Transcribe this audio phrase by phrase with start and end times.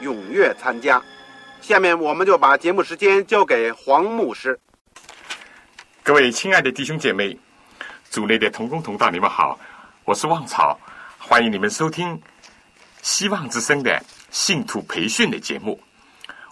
[0.00, 1.02] 踊跃参加。
[1.60, 4.58] 下面我们就把节目时间交给黄牧师。
[6.02, 7.38] 各位亲爱的弟兄姐妹，
[8.10, 9.58] 组内的同工同道，你们好，
[10.04, 10.78] 我是旺草，
[11.18, 12.20] 欢迎你们收听
[13.02, 15.80] 希望之声的信徒培训的节目。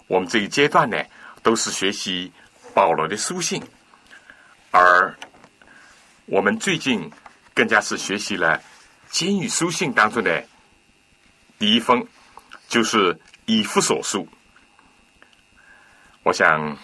[0.07, 0.97] 我们这一阶段呢，
[1.43, 2.31] 都是学习
[2.73, 3.61] 保罗的书信，
[4.71, 5.13] 而
[6.25, 7.11] 我们最近
[7.53, 8.61] 更加是学习了
[9.09, 10.41] 监狱书信当中的
[11.59, 12.05] 第一封，
[12.69, 13.19] 就是
[13.51, 14.25] 以弗所书。
[16.23, 16.77] 我想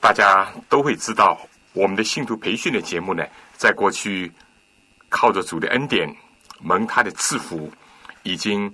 [0.00, 1.36] 大家都会知道，
[1.72, 4.32] 我们的信徒培训的节目呢，在过去
[5.08, 6.08] 靠着主的恩典、
[6.60, 7.68] 蒙他的赐福，
[8.22, 8.72] 已经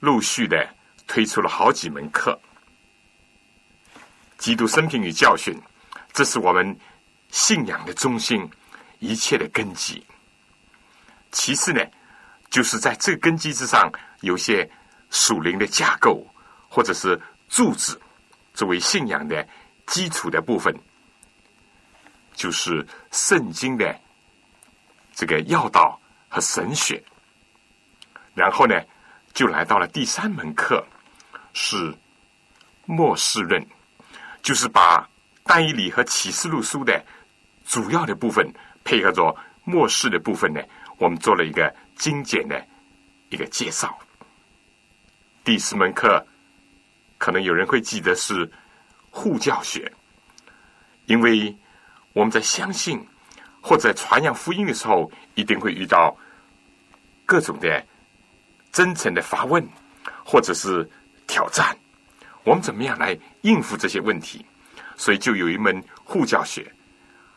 [0.00, 0.68] 陆续的
[1.06, 2.36] 推出了好几门课。
[4.38, 5.56] 基督生平与教训，
[6.12, 6.76] 这是我们。
[7.30, 8.46] 信仰的中心，
[8.98, 10.04] 一切的根基。
[11.30, 11.80] 其次呢，
[12.50, 14.70] 就是在这根基之上，有些
[15.12, 16.26] 属灵的架构
[16.68, 18.00] 或者是柱子，
[18.52, 19.46] 作为信仰的
[19.86, 20.74] 基础的部分，
[22.34, 23.94] 就是圣经的
[25.14, 27.00] 这个要道和神学。
[28.34, 28.74] 然后呢，
[29.34, 30.82] 就来到了第三门课，
[31.52, 31.94] 是
[32.86, 33.64] 末世论，
[34.42, 35.06] 就是把
[35.44, 37.04] 但以理和启示录书的。
[37.64, 38.50] 主要的部分
[38.82, 40.60] 配合着末世的部分呢，
[40.96, 42.66] 我们做了一个精简的
[43.28, 43.96] 一个介绍。
[45.44, 46.24] 第四门课
[47.18, 48.50] 可能有人会记得是
[49.10, 49.90] 护教学，
[51.06, 51.54] 因为
[52.12, 53.04] 我们在相信
[53.60, 56.16] 或者传扬福音的时候，一定会遇到
[57.26, 57.84] 各种的
[58.70, 59.66] 真诚的发问
[60.24, 60.88] 或者是
[61.26, 61.76] 挑战，
[62.44, 64.44] 我们怎么样来应付这些问题？
[64.96, 66.72] 所以就有一门护教学。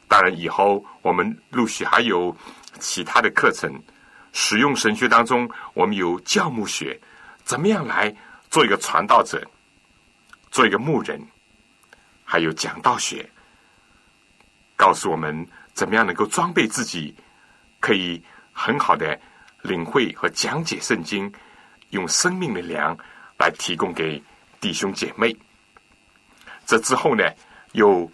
[0.08, 2.36] 当然，以后我们陆续还有
[2.80, 3.82] 其他的课程。
[4.38, 7.00] 使用神学当中，我们有教牧学，
[7.46, 8.14] 怎么样来
[8.50, 9.48] 做一个传道者，
[10.50, 11.22] 做一个牧人，
[12.24, 13.30] 还有讲道学，
[14.76, 17.16] 告诉我们怎么样能够装备自己，
[17.80, 19.18] 可以很好的
[19.62, 21.32] 领会和讲解圣经，
[21.92, 22.98] 用生命的粮
[23.38, 24.22] 来提供给
[24.60, 25.36] 弟兄姐妹。
[26.66, 27.24] 这之后呢，
[27.74, 28.12] 又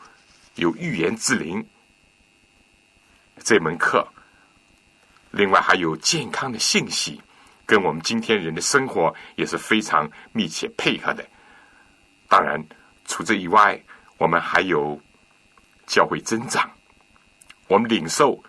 [0.55, 1.65] 有预言之灵。
[3.43, 4.05] 这门课，
[5.31, 7.21] 另外还有健康的信息，
[7.65, 11.25] 跟我们今天人的生活也是非常密切配合的。
[12.27, 12.63] 当然，
[13.05, 13.81] 除这以外，
[14.17, 14.99] 我们还有
[15.85, 16.69] 教会增长，
[17.67, 18.41] 我们领受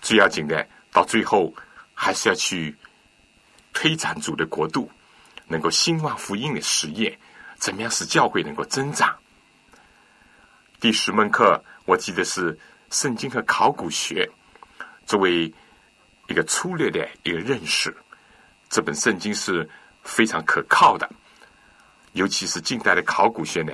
[0.00, 1.54] 最要紧的，到最后
[1.94, 2.76] 还是要去
[3.72, 4.90] 推展主的国度，
[5.46, 7.18] 能够兴旺福音的实业，
[7.56, 9.16] 怎么样使教会能够增长？
[10.80, 12.58] 第十门课，我记得是。
[12.90, 14.26] 圣经和考古学
[15.04, 15.52] 作为
[16.28, 17.94] 一个粗略的一个认识，
[18.68, 19.68] 这本圣经是
[20.02, 21.10] 非常可靠的。
[22.12, 23.72] 尤其是近代的考古学呢，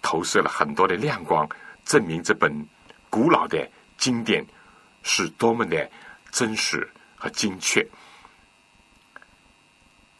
[0.00, 1.48] 投射了很多的亮光，
[1.84, 2.52] 证明这本
[3.10, 4.46] 古老的经典
[5.02, 5.90] 是多么的
[6.30, 7.86] 真实和精确。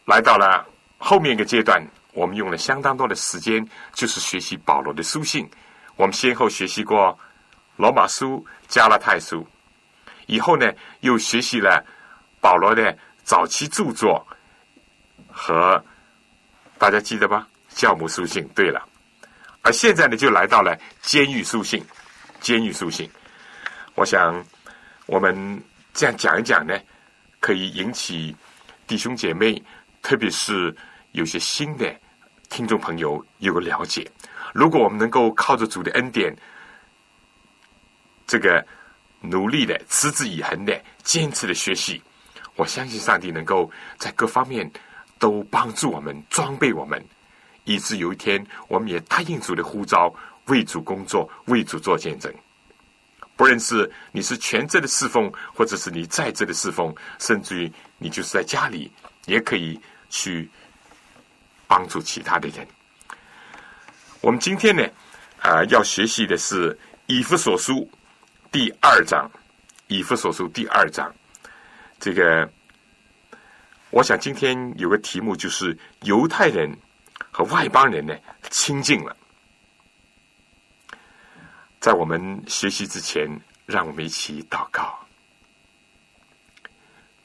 [0.05, 0.67] 来到了
[0.97, 1.81] 后面一个阶段，
[2.13, 5.49] 我们用了相当多的时间，就是学习保罗的书信。
[5.95, 7.17] 我们先后学习过。
[7.77, 9.43] 罗马书、加拉太书，
[10.27, 10.71] 以后呢，
[11.01, 11.83] 又学习了
[12.39, 14.25] 保罗的早期著作
[15.31, 15.83] 和
[16.77, 17.47] 大家记得吧？
[17.69, 18.47] 教母书信。
[18.55, 18.87] 对了，
[19.61, 21.83] 而现在呢，就来到了监狱书信。
[22.39, 23.09] 监狱书信，
[23.95, 24.43] 我想
[25.05, 26.77] 我们这样讲一讲呢，
[27.39, 28.35] 可以引起
[28.85, 29.63] 弟兄姐妹，
[30.01, 30.75] 特别是
[31.13, 31.93] 有些新的
[32.49, 34.05] 听众朋友有个了解。
[34.53, 36.35] 如果我们能够靠着主的恩典，
[38.27, 38.65] 这个
[39.23, 42.01] 努力的、持之以恒的、坚持的学习，
[42.55, 44.69] 我相信上帝能够在各方面
[45.17, 47.01] 都帮助我们、装备我们，
[47.63, 50.13] 以致有一天我们也答应主的呼召，
[50.47, 52.31] 为主工作，为主做见证。
[53.37, 58.91] 不论是你是全职的侍奉，或者是你在职的侍奉，甚至于你就是在家里，
[59.25, 59.79] 也可以
[60.09, 60.49] 去
[61.65, 62.67] 帮助其他的人。
[64.21, 64.85] 我们今天呢，
[65.39, 66.77] 啊，要学习的是
[67.07, 67.89] 以弗所书
[68.53, 69.27] 第二章，
[69.87, 71.11] 以弗所书第二章。
[71.99, 72.47] 这个，
[73.89, 76.71] 我想今天有个题目就是犹太人
[77.31, 78.15] 和外邦人呢
[78.51, 79.17] 亲近了。
[81.79, 83.27] 在我们学习之前，
[83.65, 84.99] 让我们一起祷告。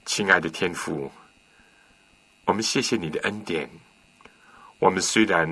[0.06, 1.12] 亲爱的天父，
[2.46, 3.68] 我们谢谢你的恩典。
[4.78, 5.46] 我们虽然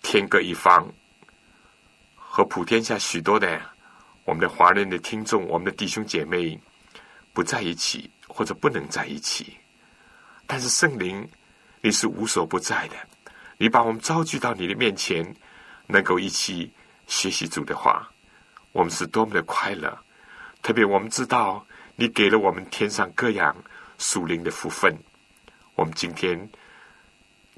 [0.00, 0.90] 天各一方，
[2.16, 3.60] 和普天下许多的
[4.24, 6.58] 我们的华人的听众、我们的弟兄姐妹
[7.32, 9.56] 不在一起，或者不能在一起，
[10.46, 11.28] 但是圣灵，
[11.80, 12.96] 你是无所不在的。
[13.58, 15.34] 你把我们召聚到你的面前，
[15.86, 16.72] 能够一起。
[17.08, 18.08] 学习主的话，
[18.70, 19.98] 我们是多么的快乐！
[20.62, 21.66] 特别我们知道，
[21.96, 23.54] 你给了我们天上各样
[23.98, 24.96] 属灵的福分，
[25.74, 26.48] 我们今天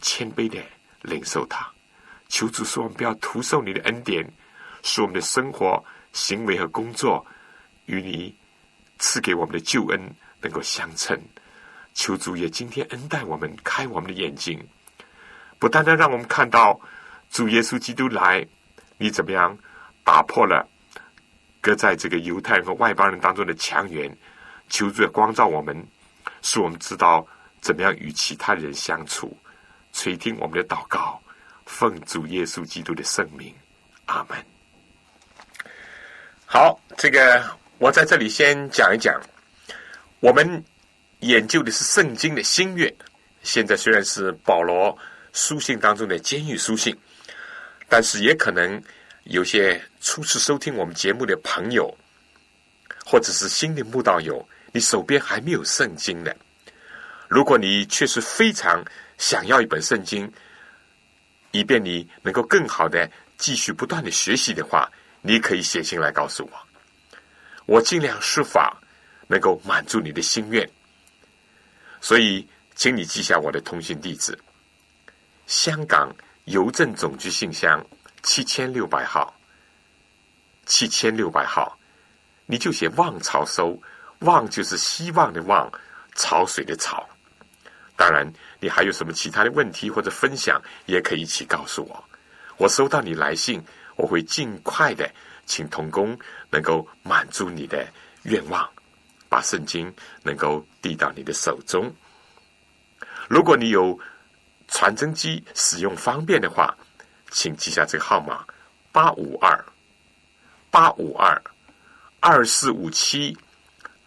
[0.00, 0.60] 谦卑的
[1.02, 1.70] 领受它。
[2.28, 4.26] 求主说，我们不要徒受你的恩典，
[4.82, 5.84] 使我们的生活、
[6.14, 7.26] 行为和工作
[7.84, 8.34] 与你
[8.98, 10.00] 赐给我们的救恩
[10.40, 11.20] 能够相称。
[11.92, 14.66] 求主也今天恩待我们，开我们的眼睛，
[15.58, 16.80] 不单单让我们看到
[17.30, 18.46] 主耶稣基督来。
[18.96, 19.58] 你怎么样
[20.04, 20.66] 打破了
[21.60, 24.16] 隔在这个犹太人和外邦人当中的墙垣？
[24.68, 25.86] 求主光照我们，
[26.42, 27.26] 使我们知道
[27.60, 29.36] 怎么样与其他人相处。
[29.92, 31.20] 垂听我们的祷告，
[31.66, 33.54] 奉主耶稣基督的圣名，
[34.06, 34.53] 阿门。
[36.54, 37.42] 好，这个
[37.78, 39.20] 我在这里先讲一讲。
[40.20, 40.64] 我们
[41.18, 42.94] 研究的是圣经的新约，
[43.42, 44.96] 现在虽然是保罗
[45.32, 46.96] 书信当中的监狱书信。
[47.88, 48.80] 但是也可能
[49.24, 51.92] 有些初次收听我们节目的朋友，
[53.04, 56.36] 或者是新的慕道友，你手边还没有圣经的。
[57.26, 58.80] 如果你确实非常
[59.18, 60.32] 想要一本圣经，
[61.50, 64.88] 以便你能够更好的继续不断的学习的话，
[65.26, 66.52] 你可以写信来告诉我，
[67.64, 68.76] 我尽量施法
[69.26, 70.68] 能够满足你的心愿。
[72.00, 74.38] 所以，请你记下我的通讯地址：
[75.46, 76.14] 香港。
[76.46, 77.82] 邮政总局信箱
[78.22, 79.34] 七千六百号，
[80.66, 81.78] 七千六百号，
[82.44, 83.80] 你就写“望潮收
[84.20, 85.72] ”，“望”就是希望的“望”，
[86.16, 87.08] 潮水的“潮”。
[87.96, 88.30] 当然，
[88.60, 92.04] 你还有什么其他的问题或者分享，也可以一起告诉我。
[92.58, 93.64] 我收到你来信，
[93.96, 95.10] 我会尽快的
[95.46, 96.18] 请童工
[96.50, 97.86] 能够满足你的
[98.22, 98.68] 愿望，
[99.28, 99.92] 把圣经
[100.22, 101.94] 能够递到你的手中。
[103.28, 103.98] 如果你有。
[104.66, 106.74] 传真机使用方便的话，
[107.30, 108.44] 请记下这个号码：
[108.90, 109.64] 八五二
[110.70, 111.40] 八五二
[112.18, 113.36] 二四五七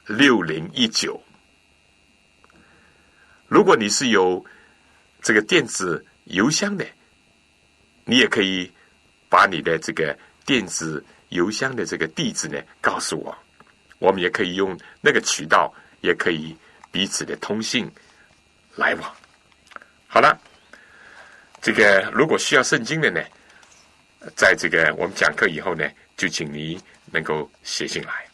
[0.07, 1.21] 六零一九。
[3.47, 4.43] 如果你是有
[5.21, 6.85] 这个电子邮箱的，
[8.03, 8.69] 你也可以
[9.29, 13.37] 把你的这个电子邮箱的这个地址呢告诉我，
[13.99, 16.55] 我们也可以用那个渠道，也可以
[16.91, 17.91] 彼此的通信
[18.75, 19.15] 来往。
[20.07, 20.39] 好了。
[21.59, 23.19] 这个如果需要圣经的呢，
[24.35, 26.79] 在这个我们讲课以后呢，就请你
[27.11, 28.25] 能够写进来。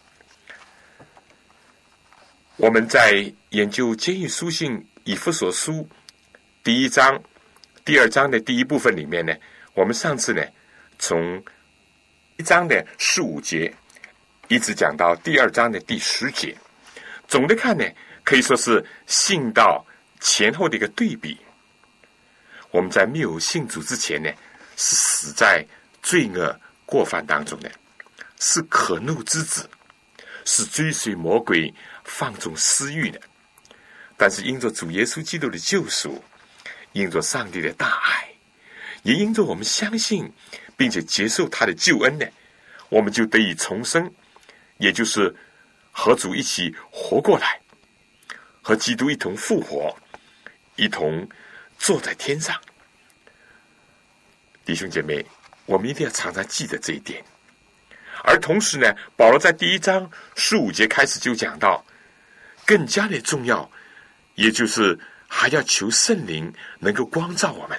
[2.57, 5.87] 我们在研究监狱书信以弗所书
[6.63, 7.19] 第一章、
[7.85, 9.33] 第二章的第一部分里面呢，
[9.73, 10.45] 我们上次呢
[11.05, 11.43] 从
[12.37, 13.75] 一章的十五节
[14.47, 16.55] 一直讲到第二章的第十节，
[17.27, 17.83] 总的看呢，
[18.23, 19.85] 可以说是信道
[20.21, 21.37] 前后的一个对比。
[22.71, 24.31] 我们在没有信主之前呢，
[24.77, 25.65] 是死在
[26.01, 27.69] 罪恶过犯当中的，
[28.39, 29.69] 是可怒之子，
[30.45, 31.73] 是追随魔鬼、
[32.05, 33.19] 放纵私欲的。
[34.15, 36.23] 但是因着主耶稣基督的救赎，
[36.93, 38.32] 因着上帝的大爱，
[39.03, 40.29] 也因着我们相信
[40.75, 42.25] 并且接受他的救恩呢，
[42.89, 44.11] 我们就得以重生，
[44.79, 45.33] 也就是
[45.91, 47.61] 和主一起活过来，
[48.61, 49.95] 和基督一同复活，
[50.75, 51.29] 一同。
[51.79, 52.55] 坐在天上，
[54.63, 55.25] 弟兄姐妹，
[55.65, 57.21] 我们一定要常常记得这一点。
[58.23, 61.83] 而同时呢，保罗在第一章十五节开始就讲到，
[62.65, 63.69] 更加的重要，
[64.35, 67.77] 也就是还要求圣灵能够光照我们，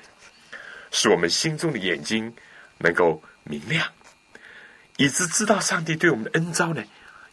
[0.94, 2.32] 使我们心中的眼睛
[2.78, 3.84] 能够明亮，
[4.96, 6.84] 以致知道上帝对我们的恩招呢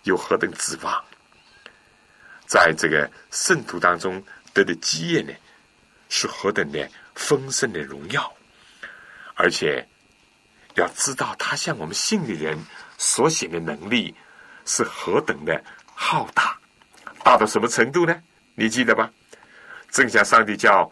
[0.01, 1.05] 有何等指望。
[2.47, 5.31] 在这个圣徒当中得的基业呢，
[6.09, 8.35] 是何等的丰盛的荣耀，
[9.35, 9.87] 而且
[10.73, 12.57] 要知道他向我们信的人
[12.97, 14.15] 所显的能力
[14.65, 15.63] 是何等的
[15.93, 16.59] 浩大，
[17.23, 18.23] 大到什么程度呢？
[18.55, 19.11] 你记得吧？
[19.91, 20.91] 正像上帝叫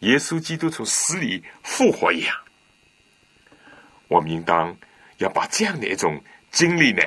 [0.00, 2.36] 耶稣基督从死里复活一样，
[4.08, 4.76] 我们应当
[5.18, 7.02] 要把这样的一种经历呢，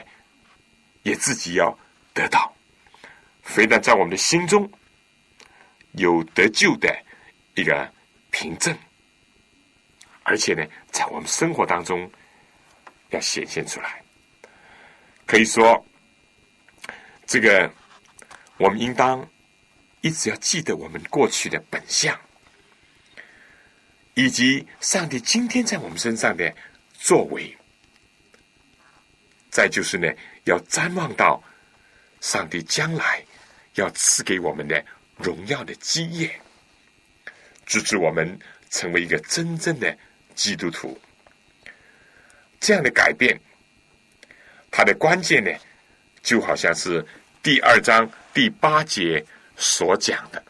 [1.03, 1.77] 也自己要
[2.13, 2.55] 得到。
[3.41, 4.71] 非但在我们的心中
[5.93, 6.95] 有得救的
[7.55, 7.91] 一个
[8.31, 8.75] 凭证，
[10.23, 12.09] 而且呢，在我们生活当中
[13.09, 14.01] 要显现出来。
[15.25, 15.85] 可以说，
[17.25, 17.71] 这个
[18.57, 19.27] 我们应当
[20.01, 22.17] 一直要记得我们过去的本相，
[24.13, 26.53] 以及上帝今天在我们身上的
[26.93, 27.55] 作为。
[29.49, 30.07] 再就是呢，
[30.45, 31.43] 要瞻望到
[32.21, 33.23] 上帝将来。
[33.75, 34.85] 要赐给我们的
[35.17, 36.39] 荣耀的基业，
[37.65, 38.37] 直至我们
[38.69, 39.97] 成为一个真正的
[40.35, 40.95] 基督徒。
[42.59, 43.41] 这样的改变，
[44.69, 45.49] 它的关键呢，
[46.21, 47.03] 就好像是
[47.41, 49.25] 第二章第八节
[49.57, 50.43] 所讲的：“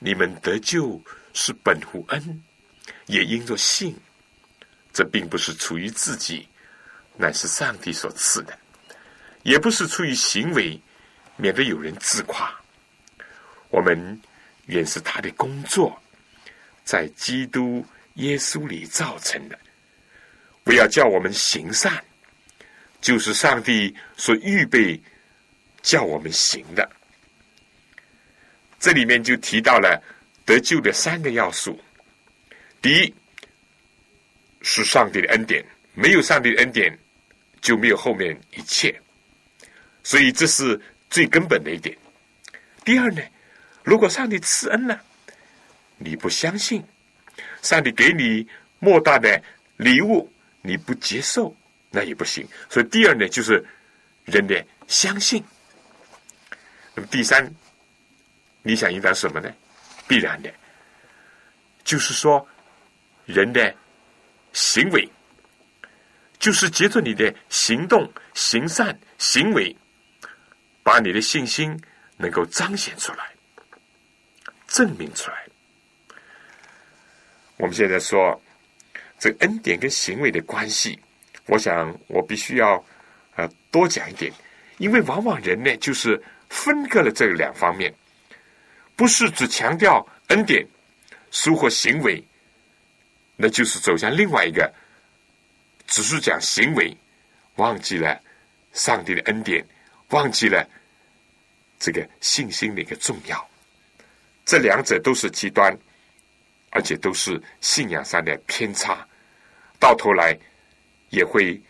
[0.00, 1.00] 你们得救
[1.34, 2.42] 是本乎恩，
[3.06, 3.96] 也因着信。
[4.92, 6.48] 这并不是出于自己，
[7.16, 8.52] 乃是上帝所赐的；
[9.42, 10.80] 也不是出于行为。”
[11.36, 12.54] 免得有人自夸，
[13.68, 14.20] 我们
[14.66, 16.00] 原是他的工作，
[16.84, 17.84] 在基督
[18.14, 19.58] 耶稣里造成的。
[20.62, 22.00] 不要叫我们行善，
[23.00, 25.02] 就是上帝所预备
[25.82, 26.88] 叫我们行的。
[28.78, 30.00] 这里面就提到了
[30.44, 31.76] 得救的三个要素：
[32.84, 33.14] 第一，
[34.60, 35.64] 是上帝的恩典，
[35.94, 36.94] 没有上帝的恩典，
[37.62, 38.94] 就没有后面一切。
[40.02, 40.78] 所以这是。
[41.10, 41.96] 最根本的一点。
[42.84, 43.22] 第二呢，
[43.84, 45.00] 如果上帝赐恩了，
[45.96, 46.82] 你不相信，
[47.62, 48.44] 上帝给你
[48.80, 49.40] 莫大的
[49.76, 50.28] 礼物，
[50.60, 51.56] 你不接受，
[51.88, 52.44] 那也不行。
[52.68, 53.64] 所以第二呢，就是
[54.24, 55.40] 人的相信。
[56.96, 57.48] 那么第三，
[58.64, 59.48] 你想应当什么呢？
[60.08, 60.52] 必然的，
[61.84, 62.44] 就是说
[63.24, 63.74] 人的
[64.52, 65.08] 行为，
[66.38, 69.76] 就是接着你的行动、行善行为。
[70.82, 71.74] 把你的信心
[72.18, 73.32] 能够彰显出来，
[74.68, 75.46] 证明出来。
[77.56, 78.38] 我们现在说
[79.18, 81.00] 这恩典跟行为的关系，
[81.46, 82.76] 我想我必须要
[83.34, 84.30] 啊多讲一点，
[84.76, 87.90] 因为往往人呢就是分割了这两方面，
[88.94, 90.68] 不是只强调恩典，
[91.30, 92.22] 收获行为，
[93.36, 94.72] 那就是走向另外一个，
[95.86, 96.96] 只是讲行为，
[97.56, 98.20] 忘记了
[98.72, 99.64] 上帝的恩典。
[100.10, 100.68] 忘记了
[101.78, 103.50] 这个信心的一个重要，
[104.44, 105.76] 这两者都是极端，
[106.70, 109.04] 而且都是信仰上的偏差，
[109.80, 110.38] 到头来
[111.08, 111.60] 也会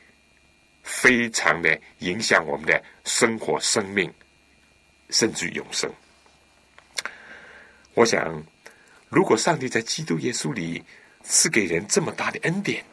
[0.83, 4.12] 非常的影响我们的生活、生命，
[5.09, 5.90] 甚至永生。
[7.94, 8.44] 我想，
[9.09, 10.85] 如果上帝在基督耶稣里
[11.25, 12.85] 赐给人这么大的恩典，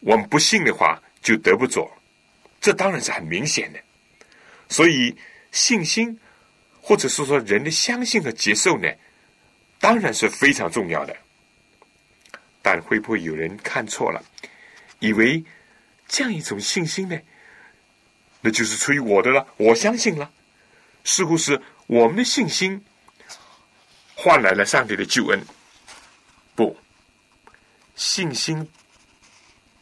[0.00, 1.90] 我们不信的话，就得不着。
[2.60, 3.80] 这当然是很明显的。
[4.68, 5.16] 所以，
[5.52, 6.18] 信心，
[6.80, 8.88] 或者是说人的相信和接受呢，
[9.80, 11.16] 当然是非常重要的。
[12.62, 14.22] 但会不会有人看错了，
[14.98, 15.44] 以为
[16.08, 17.16] 这样一种信心呢，
[18.40, 19.46] 那就是出于我的了？
[19.56, 20.30] 我相信了，
[21.04, 22.84] 似乎是我们的信心
[24.14, 25.40] 换来了上帝的救恩。
[26.56, 26.76] 不，
[27.94, 28.68] 信心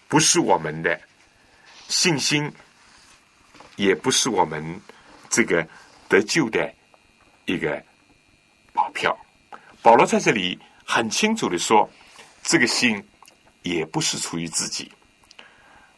[0.09, 1.00] 不是我们的
[1.88, 2.52] 信心。
[3.76, 4.81] 也不是我们
[5.28, 5.66] 这个
[6.09, 6.73] 得救的
[7.45, 7.85] 一个
[8.73, 9.19] 保票。
[9.83, 11.90] 保罗在这里很清楚的说，
[12.45, 13.04] 这个心
[13.62, 14.93] 也不是出于自己，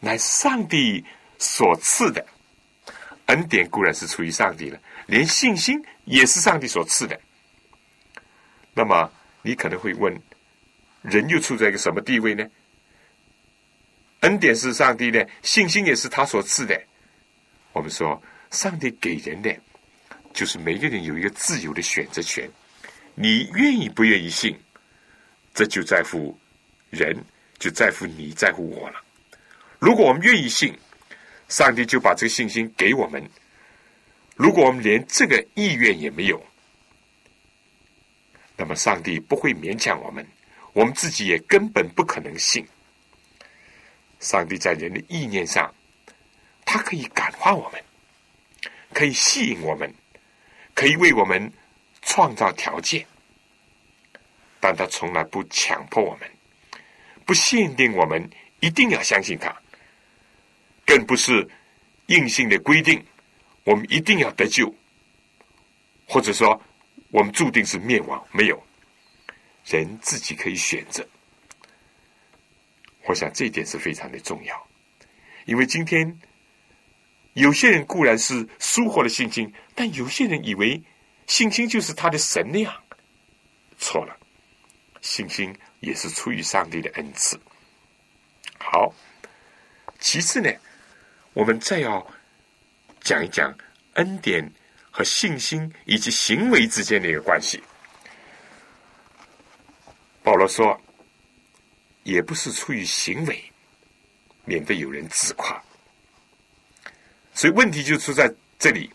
[0.00, 1.04] 乃上帝
[1.38, 2.26] 所赐的
[3.26, 7.20] 恩典固然是出于上帝的，连信心也是上帝所赐的。
[8.72, 10.18] 那么你可能会问，
[11.08, 12.44] 人又处在一个什么地位呢？
[14.20, 16.80] 恩典是上帝的，信心也是他所赐的。
[17.72, 18.20] 我们说，
[18.50, 19.54] 上帝给人的
[20.32, 22.50] 就是每个人有一个自由的选择权。
[23.14, 24.58] 你愿意不愿意信，
[25.54, 26.36] 这就在乎
[26.90, 27.16] 人，
[27.58, 29.00] 就在乎你在乎我了。
[29.78, 30.76] 如果我们愿意信，
[31.48, 33.22] 上帝就把这个信心给我们；
[34.34, 36.44] 如果我们连这个意愿也没有，
[38.56, 40.26] 那么上帝不会勉强我们，
[40.76, 42.62] 我们自己也根本不可能信。
[44.20, 45.74] 上帝在人的意念上。
[46.68, 47.82] 他可以感化我们，
[48.92, 49.88] 可以吸引我们，
[50.74, 51.50] 可以为我们
[52.02, 53.06] 创造条件，
[54.58, 56.28] 但他从来不强迫我们，
[57.24, 58.28] 不限定我们
[58.58, 59.56] 一定要相信他，
[60.84, 61.48] 更不是
[62.06, 63.02] 硬性的规定
[63.62, 64.74] 我们一定要得救，
[66.04, 66.60] 或者说
[67.10, 68.22] 我们注定是灭亡。
[68.32, 68.65] 没有，
[69.66, 71.06] 人自己可以选择。
[73.04, 74.68] 我想这一点是非常的重要，
[75.44, 76.18] 因为今天。
[77.34, 80.82] 有些人固然是疏忽了信心，但有些人以为
[81.26, 82.74] 信心就是他的神量，
[83.76, 84.16] 错了。
[85.02, 87.38] 信心也是出于上帝的恩赐。
[88.58, 88.90] 好，
[89.98, 90.50] 其次呢，
[91.34, 92.10] 我们再要
[93.02, 93.54] 讲一讲
[93.96, 94.50] 恩典
[94.90, 97.62] 和信心以及行为之间的一个关系。
[100.26, 100.76] 保罗说，
[102.02, 103.40] 也不是出于行为，
[104.44, 105.62] 免得有人自夸。
[107.32, 108.28] 所以问题就出在
[108.58, 108.92] 这里，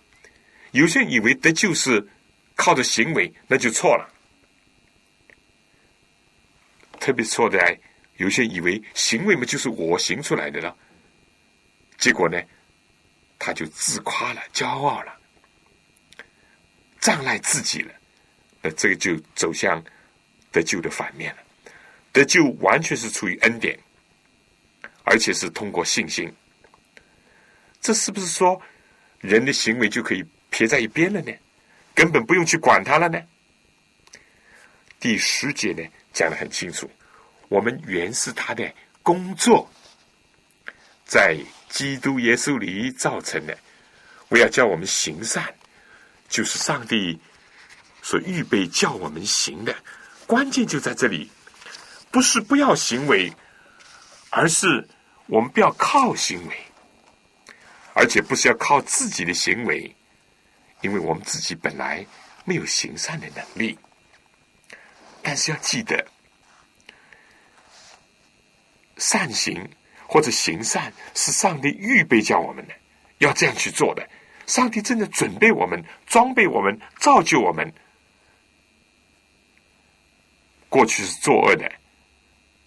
[0.71, 2.05] 有些人以为得救是
[2.53, 4.13] 靠着行为，那就错了。
[6.99, 7.57] 特别错的，
[8.17, 10.75] 有些人以为行为嘛就是我行出来的了，
[11.97, 12.37] 结果呢，
[13.39, 15.17] 他就自夸了、骄傲了、
[16.99, 17.93] 障碍自己了，
[18.61, 19.81] 那这个就走向
[20.51, 21.41] 得救的反面了。
[22.11, 23.79] 得救完全是出于恩典，
[25.03, 26.31] 而且是通过信心。
[27.79, 28.61] 这是不是说
[29.19, 31.31] 人的行为就可以撇在一边了呢？
[31.95, 33.21] 根本不用去管他了呢？
[34.99, 36.89] 第十节呢讲的很清楚，
[37.47, 39.69] 我们原是他的工作，
[41.05, 41.37] 在
[41.69, 43.57] 基督耶稣里造成的。
[44.27, 45.43] 我要叫我们行善，
[46.29, 47.19] 就是上帝
[48.01, 49.75] 所预备叫我们行的。
[50.31, 51.29] 关键就在这里，
[52.09, 53.33] 不是不要行为，
[54.29, 54.87] 而是
[55.25, 56.57] 我们不要靠行为。
[57.93, 59.93] 而且不是要靠自己的行为，
[60.79, 62.05] 因为我们自己本来
[62.45, 63.77] 没有行善的能力。
[65.21, 66.07] 但是要记得，
[68.95, 69.69] 善行
[70.07, 72.73] 或者行善是上帝预备叫我们的，
[73.17, 74.09] 要这样去做的。
[74.47, 77.73] 上帝真的准备我们、装备我们、造就我们。
[80.71, 81.69] 过去是作恶的，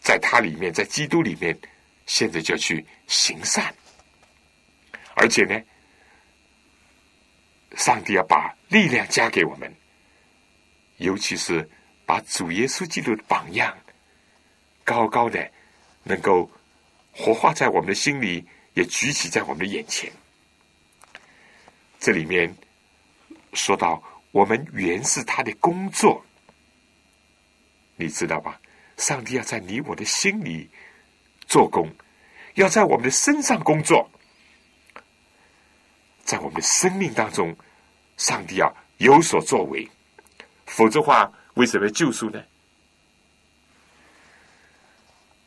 [0.02, 1.58] 在他里面，在基督里面，
[2.04, 3.74] 现在就去行善。
[5.14, 5.58] 而且呢，
[7.78, 9.74] 上帝要把力量加给我们，
[10.98, 11.66] 尤其是
[12.04, 13.74] 把主耶稣基督的榜样
[14.84, 15.50] 高高的
[16.02, 16.50] 能够
[17.10, 20.12] 活化在我们的心里，也举起在我们的眼前。
[21.98, 22.54] 这里面
[23.54, 26.22] 说到，我们原是他的工作，
[27.96, 28.60] 你知道吧？
[28.96, 30.70] 上帝要在你我的心里
[31.46, 31.92] 做工，
[32.54, 34.08] 要在我们的身上工作。
[36.24, 37.54] 在我们的生命当中，
[38.16, 39.88] 上帝要有所作为，
[40.66, 42.42] 否则话，为什么要救赎呢？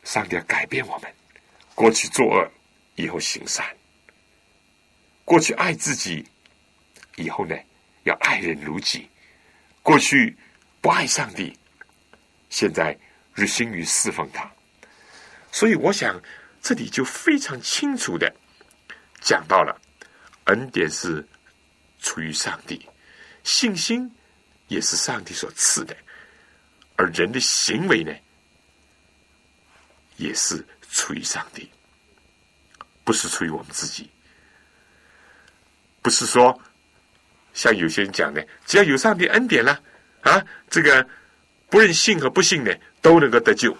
[0.03, 1.13] 上帝要改变我们，
[1.73, 2.51] 过去作恶，
[2.95, 3.65] 以后行善；
[5.25, 6.25] 过去爱自己，
[7.15, 7.57] 以后呢，
[8.03, 9.09] 要爱人如己；
[9.81, 10.37] 过去
[10.79, 11.57] 不爱上帝，
[12.49, 12.97] 现在
[13.35, 14.49] 日心于侍奉他。
[15.51, 16.21] 所以，我想
[16.61, 18.31] 这里就非常清楚的
[19.21, 19.79] 讲到了。
[20.45, 21.27] 恩典是
[21.99, 22.87] 出于上帝，
[23.43, 24.09] 信心
[24.69, 25.93] 也是上帝所赐的，
[26.95, 28.13] 而人的行为呢，
[30.15, 31.69] 也是出于上帝，
[33.03, 34.09] 不是出于我们自己。
[36.01, 36.57] 不是说
[37.53, 39.77] 像有些人讲的，只要有上帝恩典了
[40.21, 41.05] 啊，这个
[41.69, 43.75] 不论信和不信呢都能够得救，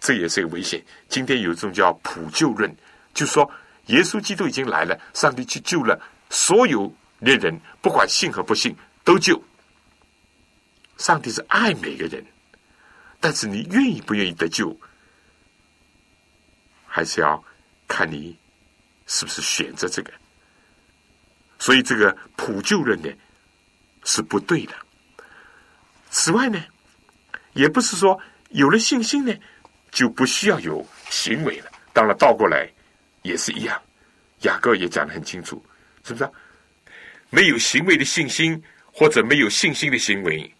[0.00, 0.84] 这也是一个危险。
[1.08, 2.74] 今天有一种叫普救论，
[3.14, 3.50] 就说。
[3.88, 5.98] 耶稣基督已经来了，上帝去救了
[6.28, 9.42] 所有的人，不管信和不信都救。
[10.98, 12.22] 上帝是爱每个人，
[13.18, 14.78] 但是你愿意不愿意得救，
[16.86, 17.42] 还是要
[17.86, 18.36] 看你
[19.06, 20.12] 是不是选择这个。
[21.58, 23.08] 所以这个普救论呢
[24.04, 24.74] 是不对的。
[26.10, 26.62] 此外呢，
[27.58, 28.18] 也不是说
[28.50, 29.34] 有了信心呢
[29.90, 31.70] 就不需要有行为了。
[31.92, 32.66] 当然倒过来。
[33.22, 33.82] 也是一样，
[34.42, 35.62] 雅各也讲得很清楚，
[36.04, 36.30] 是不是？
[37.30, 40.50] 没有行为的信心，或者没有信心的行为，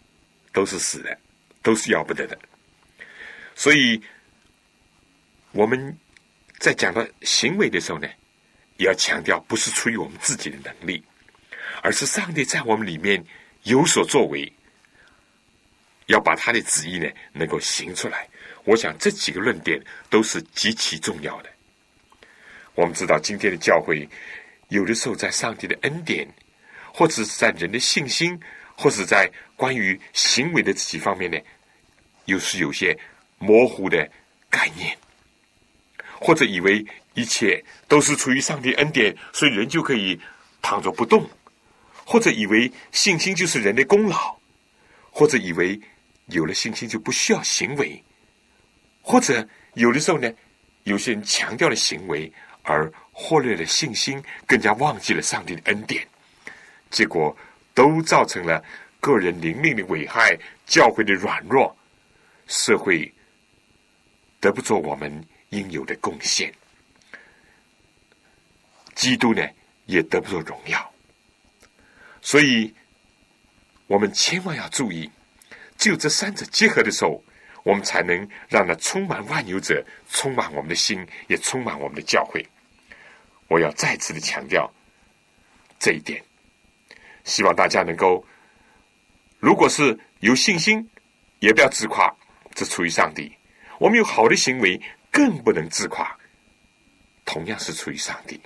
[0.51, 1.17] 都是死的，
[1.63, 2.37] 都是要不得的。
[3.55, 3.99] 所以
[5.51, 5.97] 我们
[6.59, 8.07] 在讲到行为的时候呢，
[8.77, 11.01] 也要强调，不是出于我们自己的能力，
[11.81, 13.23] 而是上帝在我们里面
[13.63, 14.51] 有所作为，
[16.09, 18.27] 要把他的旨意呢能够行出来。
[18.65, 21.49] 我想这几个论点都是极其重要的。
[22.75, 24.07] 我们知道，今天的教会
[24.69, 26.27] 有的时候在上帝的恩典
[26.93, 28.39] 或者是在人的信心，
[28.75, 31.37] 或者在关于行为的这几方面呢，
[32.25, 32.97] 又是有些
[33.37, 34.09] 模糊的
[34.49, 34.97] 概念，
[36.19, 40.19] 或者以为一切都是出于上帝恩典，所以人就可以
[40.61, 41.29] 躺着不动，
[42.03, 44.37] 或者以为信心就是人的功劳，
[45.11, 45.79] 或者以为
[46.29, 48.03] 有了信心就不需要行为，
[49.01, 50.31] 或者有的时候呢，
[50.83, 52.31] 有些人强调了行为，
[52.63, 56.07] 而忽略了信心，更加忘记了上帝的恩典，
[56.89, 57.35] 结果
[57.73, 58.63] 都造成了。
[59.01, 61.73] 个人灵命的危害，教会的软弱，
[62.47, 63.09] 社会
[64.41, 66.53] 得不做我们应有的贡献，
[68.93, 69.41] 基督呢
[69.85, 70.93] 也得不做荣耀。
[72.21, 72.75] 所以，
[73.87, 75.09] 我们千万要注意，
[75.79, 77.23] 只有这三者结合的时候，
[77.63, 82.45] 我们才能让那充满万有者充满我们的心，也充满我们的教会。
[83.47, 84.69] 我要再次的强调
[85.79, 86.21] 这一点，
[87.23, 88.23] 希望大家能够。
[89.39, 90.85] 如果是有信心，
[91.39, 92.13] 也不要自夸，
[92.53, 93.31] 这出于上帝；
[93.79, 96.13] 我们有好的行为，更不能自夸，
[97.23, 98.37] 同样是出于上帝。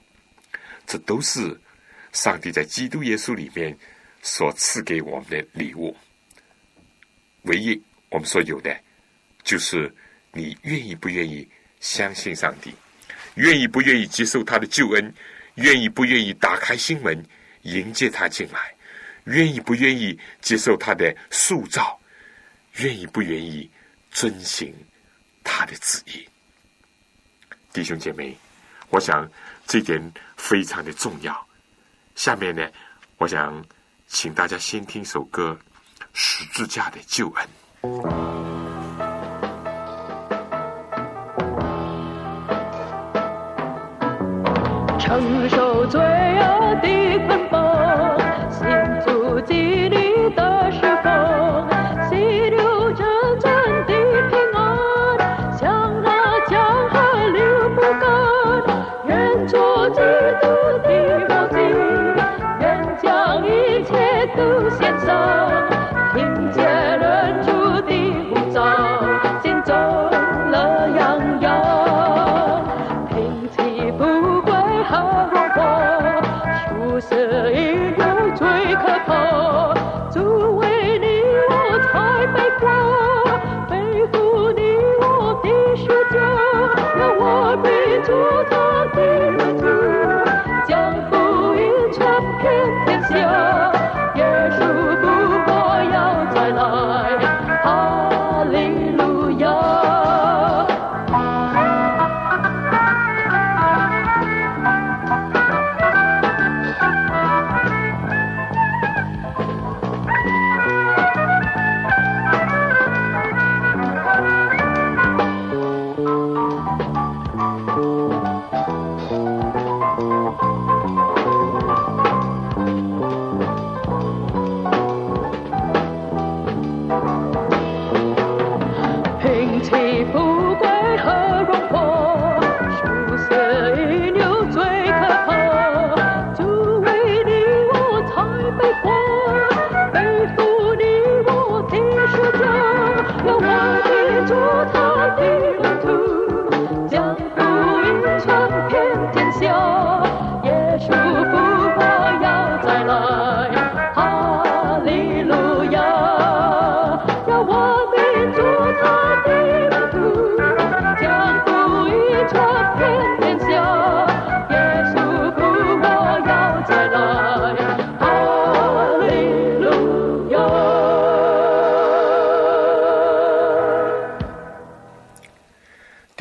[0.86, 1.60] 这都是
[2.12, 3.76] 上帝在基督耶稣里面
[4.22, 5.98] 所赐给我们的礼物。
[7.44, 8.76] 唯一我们所有的，
[9.44, 9.94] 就是
[10.32, 11.48] 你愿意不愿意
[11.80, 12.74] 相信上帝，
[13.36, 15.14] 愿意不愿意接受他的救恩，
[15.56, 17.24] 愿意不愿意打开心门
[17.64, 18.74] 迎接他进来。
[19.26, 21.98] 愿意不愿意接受他的塑造？
[22.78, 23.70] 愿意不愿意
[24.12, 24.74] 遵行
[25.44, 26.28] 他的旨意？
[27.72, 28.38] 弟兄姐妹，
[28.90, 29.30] 我想
[29.66, 30.02] 这点
[30.36, 31.48] 非常的重要。
[32.16, 32.70] 下面呢，
[33.18, 33.66] 我想
[34.08, 35.58] 请大家先听首歌
[36.14, 37.48] 《十字架的救恩》。
[45.00, 45.43] 成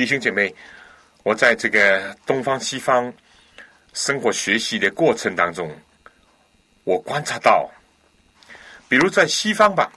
[0.02, 0.52] 弟兄姐妹，
[1.22, 3.14] 我在这个东方西方
[3.92, 5.72] 生活学习的过程当中，
[6.82, 7.70] 我观察到，
[8.88, 9.88] 比如在西方吧，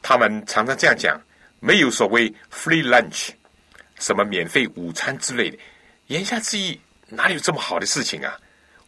[0.00, 1.20] 他们常常这样讲：
[1.60, 3.28] 没有所谓 free lunch，
[3.98, 5.58] 什么免费午餐之类的。
[6.06, 8.34] 言下之意，哪里有这么好的事情啊？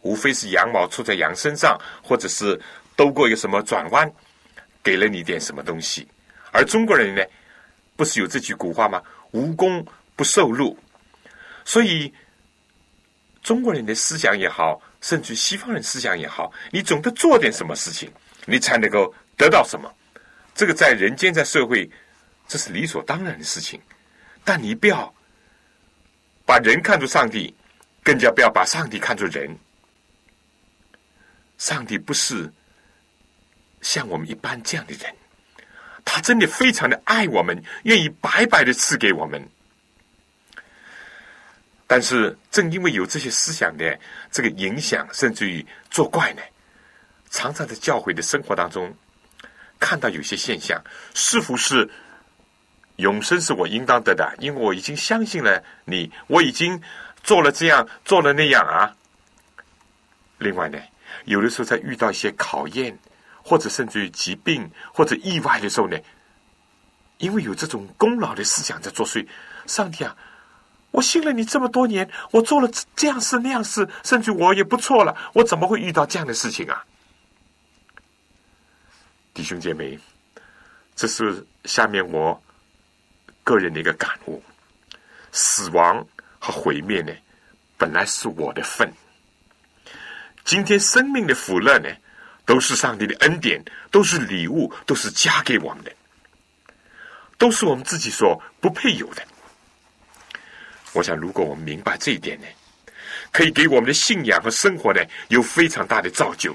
[0.01, 2.59] 无非是羊毛出在羊身上，或者是
[2.95, 4.11] 兜过一个什么转弯，
[4.81, 6.07] 给了你点什么东西。
[6.51, 7.23] 而中国人呢，
[7.95, 8.99] 不是有这句古话吗？
[9.33, 9.85] 无功。
[10.15, 10.77] 不受禄，
[11.65, 12.13] 所以
[13.41, 18.11] 中国人的思想也好，甚至西方人思想也好，你总得做点什么事情，
[18.45, 19.91] 你才能够得到什么。
[20.53, 21.89] 这个在人间，在社会，
[22.47, 23.81] 这是理所当然的事情。
[24.43, 25.13] 但你不要
[26.45, 27.55] 把人看作上帝，
[28.03, 29.57] 更加不要把上帝看作人。
[31.57, 32.51] 上帝不是
[33.81, 35.15] 像我们一般这样的人，
[36.03, 39.47] 他真的非常的爱我们，愿意白白的赐给我们。
[41.93, 43.99] 但是，正因为有这些思想的
[44.31, 46.41] 这个影响，甚至于作怪呢，
[47.29, 48.95] 常常在教会的生活当中
[49.77, 50.81] 看到有些现象，
[51.13, 51.91] 似乎是
[52.95, 56.81] 永生是我应当得的，因为我已经相信了你，我已经
[57.23, 58.95] 做了这样做了那样啊。
[60.37, 60.79] 另外呢，
[61.25, 62.97] 有的时候在遇到一些考验，
[63.43, 65.97] 或者甚至于疾病或者意外的时候呢，
[67.17, 69.27] 因为有这种功劳的思想在作祟，
[69.67, 70.15] 上帝啊。
[70.91, 76.85] 我信了你这么多年，我做了这样事那样事，甚至我也不错了，我怎么会遇到这样的事情啊？
[79.33, 79.97] 弟兄姐妹，
[80.95, 82.43] 这是下面我
[83.43, 84.43] 个人的一个感悟：
[85.31, 86.05] 死亡
[86.37, 87.13] 和毁灭呢，
[87.77, 88.91] 本来是我的份。
[90.43, 91.89] 今天生命的福乐呢，
[92.45, 95.91] 都是上帝的恩典，都是礼物，都是加给我们的，
[97.37, 99.25] 都是我们自己所不配有的。
[100.93, 102.47] 我想，如果我们明白这一点呢，
[103.31, 106.53] 可以给我们的信仰和生活呢有非常大的造就，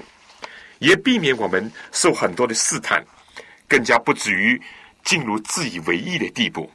[0.79, 3.03] 也避免我们受很多的试探，
[3.67, 4.61] 更加不至于
[5.03, 6.69] 进入自以为意的地步。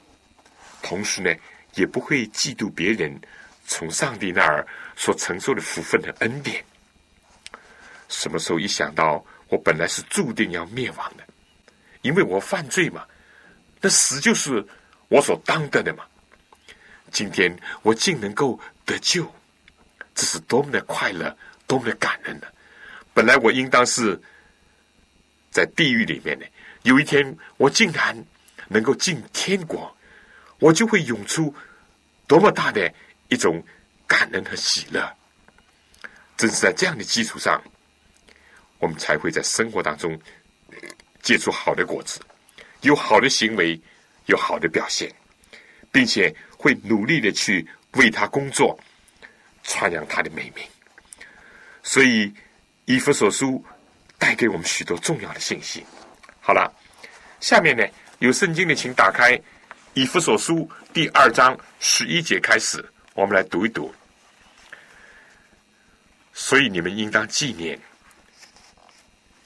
[0.83, 1.33] 同时呢，
[1.75, 3.16] 也不会嫉妒别人
[3.64, 6.64] 从上帝那儿所承受的福分和恩典。
[8.09, 11.25] 什么时候一想到我本来是注定要灭亡的，
[12.03, 13.05] 因为我犯罪嘛，
[13.81, 14.66] 那死就是
[15.07, 16.05] 我所当得的嘛。
[17.12, 19.31] 今天我竟能够得救，
[20.14, 22.46] 这是多么的快乐，多么的感人呢！
[23.14, 24.18] 本来我应当是
[25.51, 26.46] 在地狱里面的，
[26.83, 28.16] 有一天我竟然
[28.68, 29.94] 能够进天国，
[30.59, 31.55] 我就会涌出
[32.27, 32.92] 多么大的
[33.29, 33.62] 一种
[34.07, 35.14] 感恩和喜乐。
[36.38, 37.62] 正是在这样的基础上，
[38.79, 40.18] 我们才会在生活当中
[41.20, 42.18] 结出好的果子，
[42.81, 43.79] 有好的行为，
[44.27, 45.14] 有好的表现，
[45.92, 46.35] 并且。
[46.62, 48.78] 会努力的去为他工作，
[49.64, 50.64] 传扬他的美名。
[51.83, 52.33] 所以，
[52.85, 53.64] 以弗所书
[54.16, 55.85] 带给我们许多重要的信息。
[56.40, 56.72] 好了，
[57.40, 57.85] 下面呢，
[58.20, 59.37] 有圣经的，请打开
[59.94, 63.92] 以弗所书第二章十一节开始，我们来读一读。
[66.33, 67.76] 所以你们应当纪念，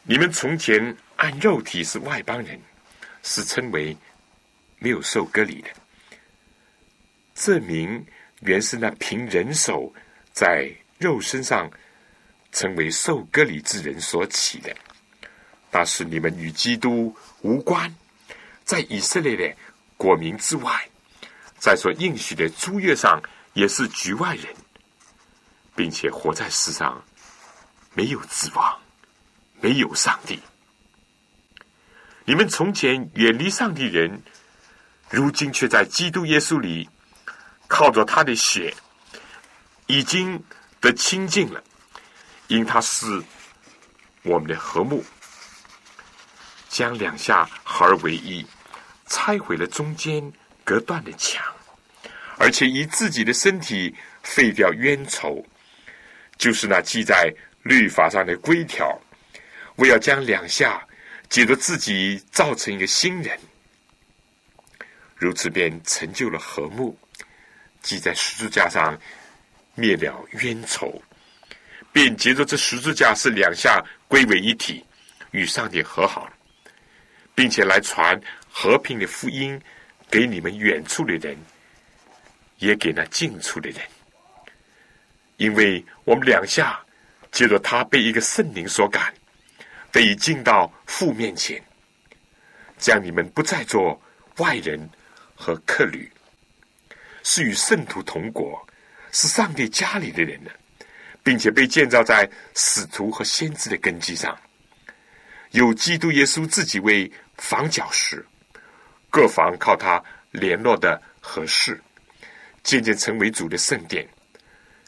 [0.03, 2.61] 你们从前按肉体是外邦人，
[3.23, 3.97] 是称为
[4.79, 5.71] 没有受割礼的。
[7.47, 8.05] 这名
[8.41, 9.95] 原是那凭人手
[10.33, 11.71] 在肉身上
[12.51, 14.77] 成为受割礼之人所起的，
[15.71, 17.95] 那是你们与基督无关，
[18.65, 19.57] 在以色列的
[19.97, 20.89] 国民之外，
[21.57, 24.53] 在所应许的诸约上也是局外人，
[25.77, 27.01] 并且活在世上
[27.95, 28.77] 没有指望，
[29.61, 30.41] 没有上帝。
[32.25, 34.21] 你们从前远离上帝人，
[35.11, 36.89] 如今却在基督耶稣里。
[37.69, 38.75] 靠着他的血，
[39.87, 40.43] 已经
[40.81, 41.63] 得清净了，
[42.49, 43.23] 因他是
[44.23, 45.05] 我们的和睦，
[46.69, 48.47] 将两下合而为一，
[49.07, 50.33] 拆毁了中间
[50.65, 51.45] 隔断的墙，
[52.39, 55.45] 而且以自己的身体废掉冤仇，
[56.37, 59.01] 就是那记在律法上的规条，
[59.77, 60.87] 为要将两下
[61.29, 63.39] 解着自己造成一个新人，
[65.17, 66.97] 如此便成就了和睦。
[67.87, 68.99] 记在十字架上
[69.77, 71.01] 灭了冤仇，
[71.93, 74.85] 便接着这十字架是两下归为一体，
[75.31, 76.29] 与上帝和好，
[77.33, 78.21] 并且来传
[78.51, 79.61] 和平的福音
[80.11, 81.39] 给你们远处的人，
[82.59, 83.81] 也给那近处的人。
[85.37, 86.85] 因为我们两下
[87.31, 89.15] 接着他被一个圣灵所感，
[89.93, 91.63] 得以进到父面前，
[92.79, 94.03] 将你们不再做
[94.39, 94.91] 外人
[95.37, 96.11] 和客旅。
[97.29, 98.65] 是与圣徒同国，
[99.11, 100.51] 是上帝家里的人呢，
[101.25, 104.39] 并且被建造在使徒和先知的根基上，
[105.51, 108.25] 有基督耶稣自己为房角石，
[109.11, 111.83] 各房靠他联络的合适，
[112.63, 114.09] 渐渐成为主的圣殿。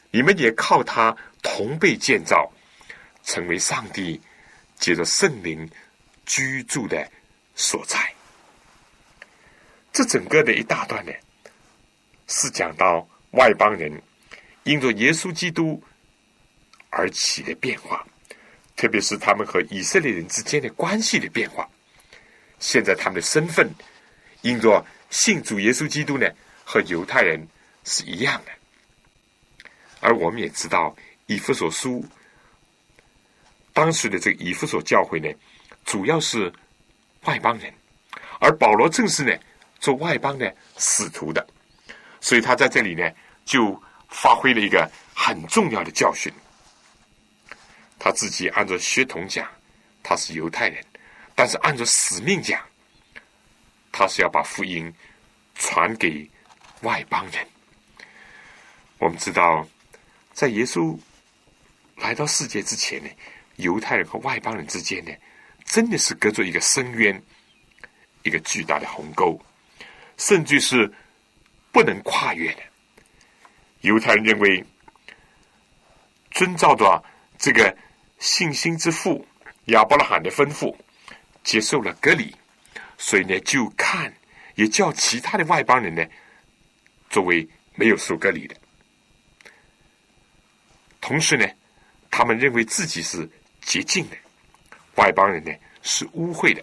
[0.09, 2.49] 你们也靠他同被建造，
[3.21, 4.19] 成为上帝
[4.77, 5.69] 借着圣灵
[6.25, 7.05] 居住的
[7.53, 7.99] 所在。
[9.91, 11.11] 这整个的一大段呢。
[12.29, 13.91] 是讲到外邦人
[14.63, 15.81] 因着耶稣基督
[16.91, 18.05] 而起的变化，
[18.75, 21.67] 特别是他们和以色列人之间的关系的变化。
[22.59, 23.67] 现在他们的身份
[24.41, 26.29] 因着信主耶稣基督呢，
[26.63, 27.45] 和犹太人
[27.83, 28.51] 是一样的。
[29.99, 32.05] 而我们也知道，以弗所书
[33.73, 35.27] 当时的这个以弗所教会呢，
[35.83, 36.51] 主要是
[37.23, 37.73] 外邦人，
[38.39, 39.35] 而保罗正是呢
[39.79, 41.45] 做外邦的使徒的，
[42.21, 43.09] 所以他在这里呢
[43.45, 46.31] 就发挥了一个很重要的教训。
[47.97, 49.47] 他自己按照血统讲，
[50.01, 50.83] 他是犹太人，
[51.35, 52.61] 但是按照使命讲，
[53.91, 54.93] 他是要把福音
[55.55, 56.29] 传给
[56.81, 57.45] 外邦人。
[58.97, 59.67] 我们知道，
[60.33, 60.97] 在耶稣
[61.97, 63.09] 来到世界之前呢，
[63.57, 65.11] 犹太人和外邦人之间呢，
[65.65, 67.21] 真的是隔着一个深渊，
[68.23, 69.37] 一个巨大的鸿沟，
[70.17, 70.89] 甚至是
[71.71, 72.61] 不能跨越的。
[73.81, 74.65] 犹太人认为，
[76.31, 77.03] 遵照着
[77.37, 77.77] 这个。
[78.21, 79.25] 信心之父
[79.67, 80.75] 亚伯拉罕的吩咐，
[81.41, 82.35] 接受了隔离，
[82.97, 84.13] 所以呢，就看
[84.55, 86.05] 也叫其他的外邦人呢，
[87.09, 88.53] 作为没有受隔离的。
[90.99, 91.47] 同时呢，
[92.11, 93.25] 他们认为自己是
[93.61, 94.17] 洁净的，
[94.95, 96.61] 外邦人呢是污秽的，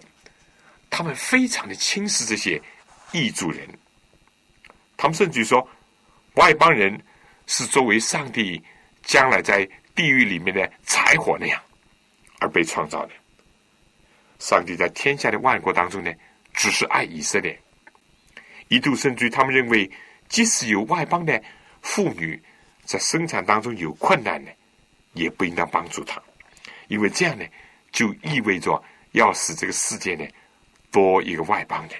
[0.91, 2.61] 他们非常的轻视这些
[3.11, 3.67] 异族人。
[4.97, 5.65] 他们甚至说，
[6.33, 6.99] 外邦人
[7.45, 8.61] 是作为上帝
[9.03, 9.65] 将来在。
[9.97, 11.59] 地狱里面的柴火那样
[12.37, 13.13] 而被创造的。
[14.37, 16.13] 上帝在天下的万国当中呢，
[16.53, 17.59] 只是爱以色列。
[18.67, 19.89] 一度甚至他们认为，
[20.29, 21.43] 即使有外邦的
[21.81, 22.39] 妇女
[22.85, 24.51] 在生产当中有困难呢，
[25.13, 26.21] 也不应当帮助他，
[26.89, 27.43] 因为这样呢，
[27.91, 28.79] 就意味着
[29.13, 30.23] 要使这个世界呢
[30.91, 31.99] 多一个外邦人。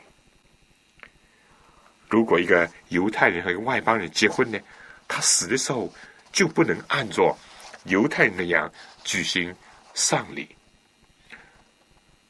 [2.08, 4.60] 如果一个犹太人和一个外邦人结婚呢，
[5.08, 5.94] 他死的时候
[6.32, 7.38] 就不能按照。
[7.84, 8.70] 犹太人那样
[9.06, 9.56] 举行
[9.94, 10.54] 丧礼，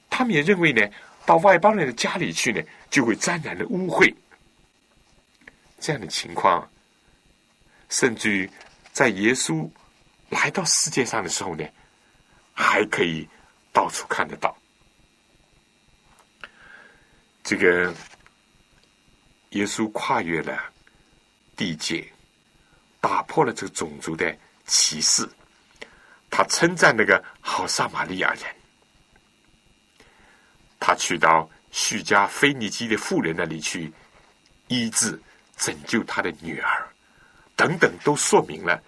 [0.08, 0.88] 他们也认为呢，
[1.26, 2.62] 到外邦人的家里去呢，
[2.92, 4.14] 就会沾染了污秽。
[5.80, 6.70] 这样的情况，
[7.90, 8.48] 甚至于
[8.92, 9.68] 在耶稣
[10.30, 11.66] 来到世界上的时候呢，
[12.54, 13.28] 还可以
[13.74, 14.56] 到处看得到。
[17.44, 17.92] 这个
[19.52, 20.62] 耶稣跨越了
[21.56, 22.08] 地界，
[23.00, 25.28] 打破了这个种族的歧视。
[26.30, 28.44] 他称赞那个好撒玛利亚人，
[30.80, 33.92] 他去到叙加腓尼基的妇人那里去
[34.68, 35.20] 医治、
[35.56, 36.88] 拯救他的女儿，
[37.56, 38.84] 等等，都说明了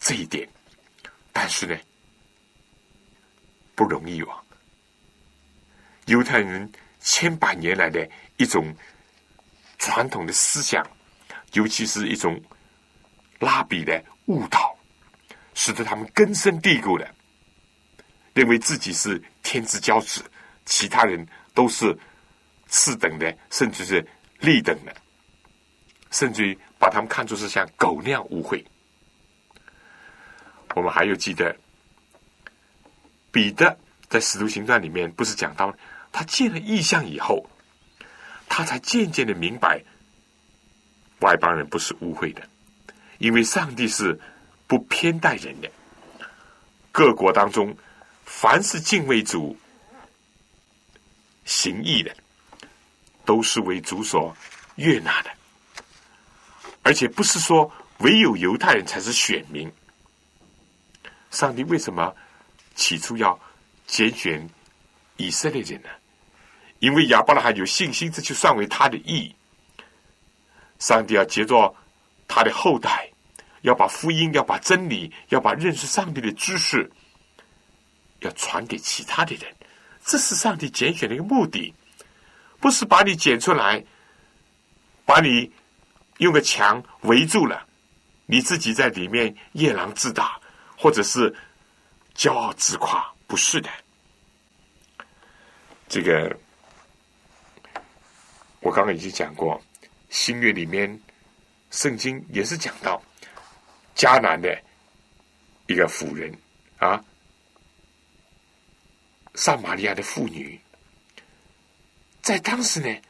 [0.00, 0.48] 这一点。
[1.32, 1.78] 但是呢，
[3.74, 4.44] 不容易哦。
[6.06, 6.70] 犹太人
[7.00, 8.74] 千百年来的一种
[9.80, 10.86] 传统的思想，
[11.54, 12.40] 尤其是一种
[13.40, 14.76] 拉比的误导。
[15.52, 17.14] 使得他们根深蒂固的
[18.32, 20.24] 认为自己是天之骄子，
[20.64, 21.94] 其他人都是
[22.66, 24.06] 次等的，甚至是
[24.38, 24.94] 劣等的，
[26.10, 28.64] 甚至于把他们看作是像狗那样污秽。
[30.74, 31.54] 我们还有记得，
[33.30, 33.76] 彼得
[34.08, 35.74] 在使徒行传里面不是讲到，
[36.10, 37.44] 他见了异象以后，
[38.50, 39.82] 他才渐渐的明白，
[41.20, 42.46] 外邦人不是污秽的，
[43.16, 44.20] 因为上帝是。
[44.70, 45.68] 不偏待人的，
[46.92, 47.76] 各国当中，
[48.24, 49.58] 凡是敬畏主、
[51.44, 52.16] 行义的，
[53.24, 54.32] 都是为主所
[54.76, 55.30] 悦纳的。
[56.84, 59.68] 而且不是说唯有犹太人才是选民。
[61.32, 62.14] 上帝为什么
[62.76, 63.36] 起初要
[63.88, 64.48] 拣选
[65.16, 65.88] 以色列人呢？
[66.80, 69.34] 因为亚伯拉罕有信心，这就算为他的义。
[70.80, 71.74] 上帝要接着
[72.26, 73.08] 他的后代。
[73.62, 76.90] 要把福音，要把真理，要把认识上帝的知识，
[78.20, 79.54] 要传给其他的人，
[80.02, 81.74] 这是上帝拣选的一个目的，
[82.58, 83.84] 不是把你捡出来，
[85.04, 85.52] 把你
[86.20, 87.62] 用个墙围住了，
[88.24, 90.40] 你自己在里面夜郎自大，
[90.74, 91.30] 或者是
[92.16, 93.68] 骄傲自夸，不是的。
[95.86, 96.34] 这个
[98.60, 99.60] 我刚刚已经讲过，
[100.08, 101.00] 新约里面
[101.70, 103.02] 圣经也是讲到。
[103.96, 104.58] 迦南的
[105.66, 106.32] 一个妇人
[106.78, 107.04] 啊，
[109.34, 110.58] 撒玛利亚的妇女，
[112.22, 113.02] 在当时呢，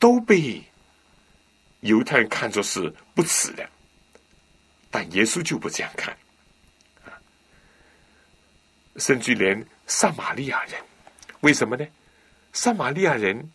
[0.00, 0.60] 都被
[1.80, 3.70] 犹太人看作是不耻的，
[4.90, 6.16] 但耶稣就不这样看
[7.04, 7.14] 啊，
[8.96, 10.82] 甚至连撒玛利亚人，
[11.40, 11.86] 为什么呢？
[12.52, 13.48] 撒玛利亚人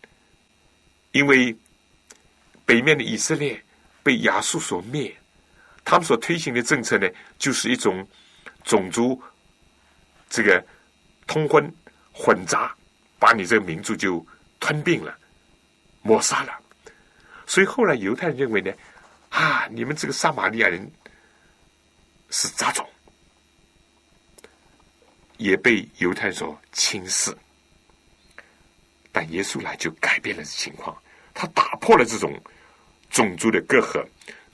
[1.13, 1.55] 因为
[2.65, 3.59] 北面的以色列
[4.03, 5.15] 被亚述所灭。
[5.85, 8.07] 他们所推行的政策呢，就是一种
[8.63, 9.21] 种族
[10.29, 10.65] 这个
[11.27, 11.69] 通婚
[12.13, 12.73] 混杂，
[13.19, 14.25] 把你这个民族就
[14.61, 15.17] 吞并了、
[16.01, 16.57] 抹杀了。
[17.45, 18.71] 所以后来犹太人认为呢，
[19.27, 20.89] 啊，你们这个撒玛利亚人
[22.29, 22.89] 是杂种，
[25.35, 27.37] 也被犹太人所轻视。
[29.11, 30.97] 但耶稣来就改变了情况，
[31.33, 32.41] 他打破了这种
[33.09, 34.05] 种族的隔阂、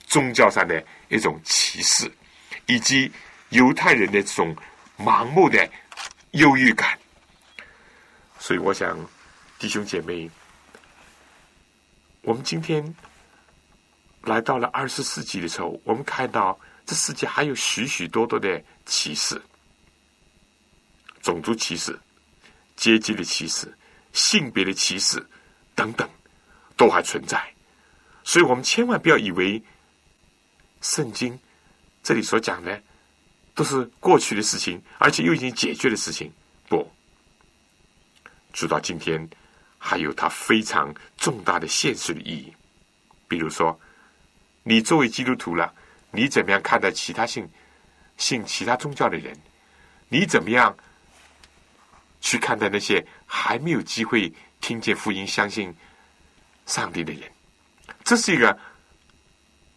[0.06, 2.10] 宗教上的一种歧视，
[2.66, 3.10] 以及
[3.50, 4.56] 犹太人的这种
[4.98, 5.68] 盲目的
[6.32, 6.98] 忧郁感。
[8.38, 8.98] 所以，我想，
[9.58, 10.30] 弟兄姐妹，
[12.22, 12.94] 我们今天
[14.22, 19.40] 来到了二十世纪的时候，我们看到这世界还有许许多多的歧视，
[21.20, 21.98] 种族歧视、
[22.76, 23.72] 阶级的歧视。
[24.12, 25.24] 性别的歧视
[25.72, 26.10] 等等，
[26.80, 27.38] 都还存在，
[28.24, 29.62] 所以我们千万不要以为
[30.80, 31.38] 圣经
[32.02, 32.82] 这里所讲的
[33.54, 36.32] 都是过去的事情，而且又已经解决的事情。
[36.70, 36.90] 不，
[38.54, 39.28] 直到今天，
[39.76, 42.50] 还有它非常重大的现实的意义。
[43.28, 43.78] 比如说，
[44.62, 45.70] 你作为基督徒了，
[46.10, 47.46] 你怎么样看待其他信
[48.16, 49.38] 信其他宗教的人？
[50.08, 50.74] 你怎么样？
[52.22, 55.74] 去看待那些还没有机会听见福音、相信
[56.70, 57.28] 上帝的人，
[58.04, 58.56] 这是一个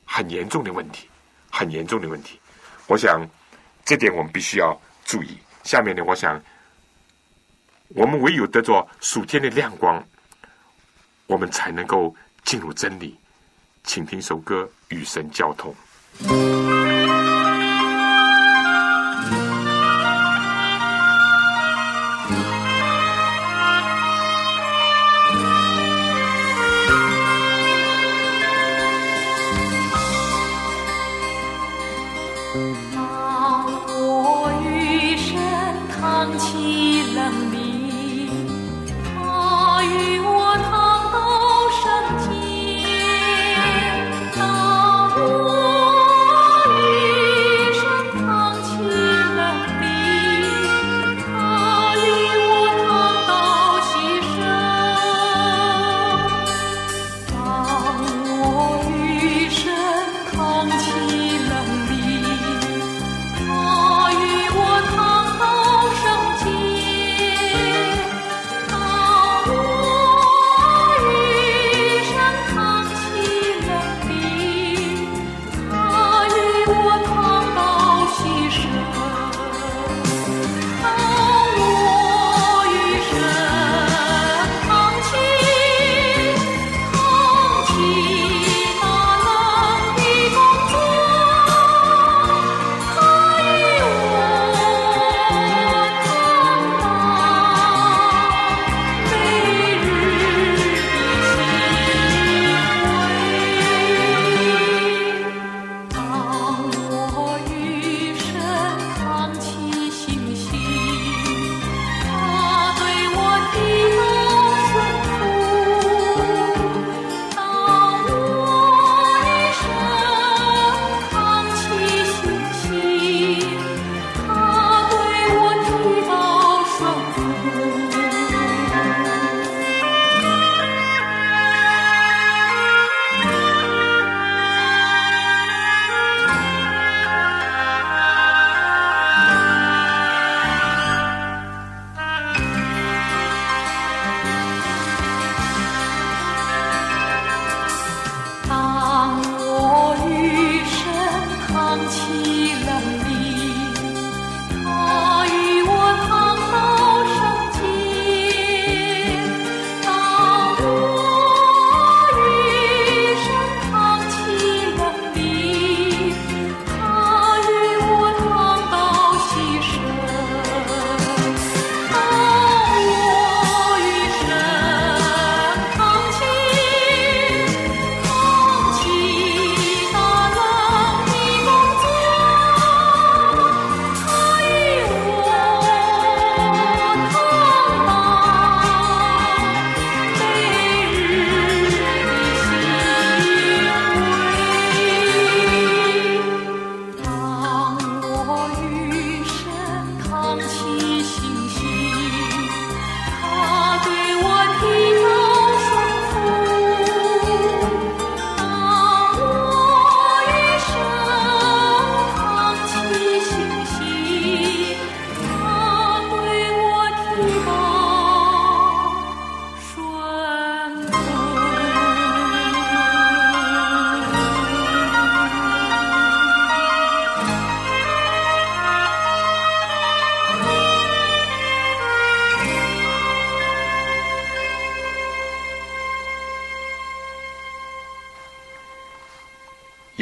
[0.06, 1.10] 很严重的问题，
[1.50, 2.40] 很严重的问题。
[2.86, 3.28] 我想
[3.84, 5.40] 这点我们必须要注意。
[5.64, 6.40] 下面呢，我想
[7.88, 10.06] 我们唯有得着属天的亮光，
[11.26, 13.18] 我们才能够进入真理。
[13.84, 15.76] 请听首歌，与神交通。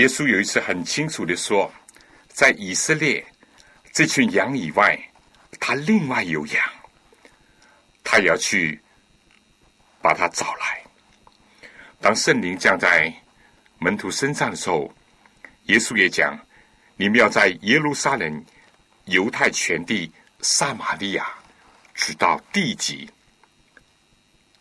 [0.02, 1.72] 耶稣有一次很清楚的说，
[2.28, 3.24] 在以色列
[3.94, 5.00] 这群羊以外，
[5.60, 6.70] 他另外有羊，
[8.04, 8.82] 他也要去
[10.02, 10.82] 把他找来。
[12.00, 13.14] 当圣灵降在
[13.78, 14.92] 门徒身上的时候，
[15.66, 16.36] 耶稣也讲：
[16.96, 18.44] 你们要在耶路撒冷、
[19.06, 21.28] 犹太全地、撒玛利亚，
[21.94, 23.08] 直到地极，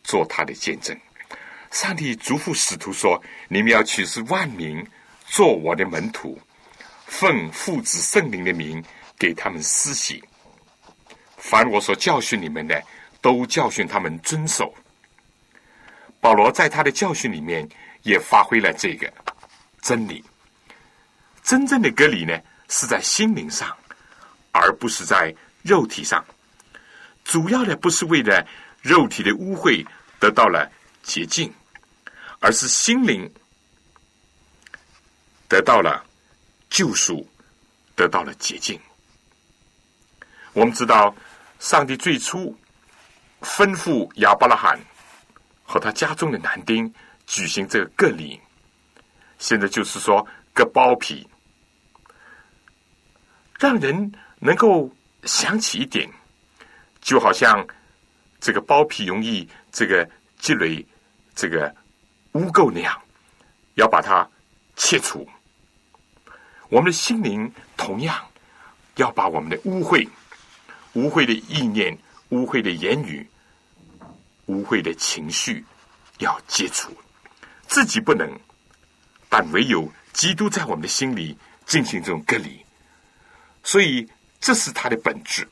[0.05, 0.95] 做他的见证。
[1.71, 3.19] 上帝嘱咐使徒说：
[3.49, 4.87] 你们要取示万民。
[5.31, 6.37] 做我的门徒，
[7.07, 8.85] 奉父子圣灵的名
[9.17, 10.21] 给他们施洗。
[11.37, 12.83] 凡我所教训你们的，
[13.21, 14.75] 都教训他们遵守。
[16.21, 17.67] 保罗在他的教训里面
[18.03, 19.11] 也发挥了这个
[19.81, 20.23] 真理。
[21.45, 22.37] 真正的隔离呢，
[22.69, 23.75] 是在心灵上，
[24.51, 26.25] 而不是在肉体上。
[27.23, 28.45] 主要的不是为了
[28.83, 29.87] 肉体的污秽
[30.19, 30.69] 得到了
[31.05, 31.55] 洁净，
[32.41, 33.33] 而是心灵。
[35.51, 36.07] 得到了
[36.71, 37.29] 救赎，
[37.97, 38.79] 得到了洁净。
[40.53, 41.13] 我们知道，
[41.59, 42.57] 上帝最初
[43.43, 44.79] 吩咐亚伯拉罕
[45.65, 46.95] 和他家中的男丁
[47.27, 48.41] 举行这个割礼，
[49.41, 50.25] 现在就是说
[50.55, 51.29] 割包皮，
[53.59, 54.89] 让人能够
[55.25, 56.09] 想起一点，
[57.01, 57.67] 就好像
[58.39, 60.87] 这个包皮容易这个积累
[61.35, 61.75] 这个
[62.35, 63.03] 污垢那样，
[63.75, 64.29] 要把它
[64.77, 65.29] 切除。
[66.71, 68.17] 我们的心灵同样
[68.95, 70.09] 要把我们的污秽、
[70.93, 71.99] 污秽的意念、
[72.29, 73.29] 污秽的言语、
[74.47, 75.65] 污秽的情绪
[76.19, 76.97] 要解除，
[77.67, 78.31] 自己不能，
[79.29, 82.65] 但唯有基督在我们的心里进行这种隔离，
[83.65, 84.09] 所以
[84.39, 85.47] 这是他的本质。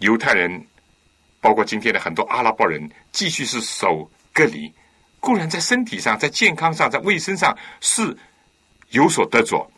[0.00, 0.66] 犹太人，
[1.40, 4.74] 包括今天的很多阿拉伯人，继续是守隔离，
[5.20, 8.18] 固然在身体上、在健康上、在卫生上是。
[8.92, 9.70] 有所得着，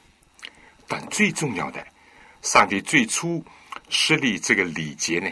[0.88, 1.86] 但最重要的，
[2.42, 3.44] 上帝最初
[3.88, 5.30] 设立这个礼节呢，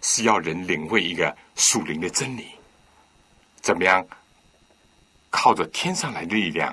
[0.00, 2.46] 是要人领会一个属灵的真理。
[3.60, 4.06] 怎么样，
[5.30, 6.72] 靠着天上来的力量，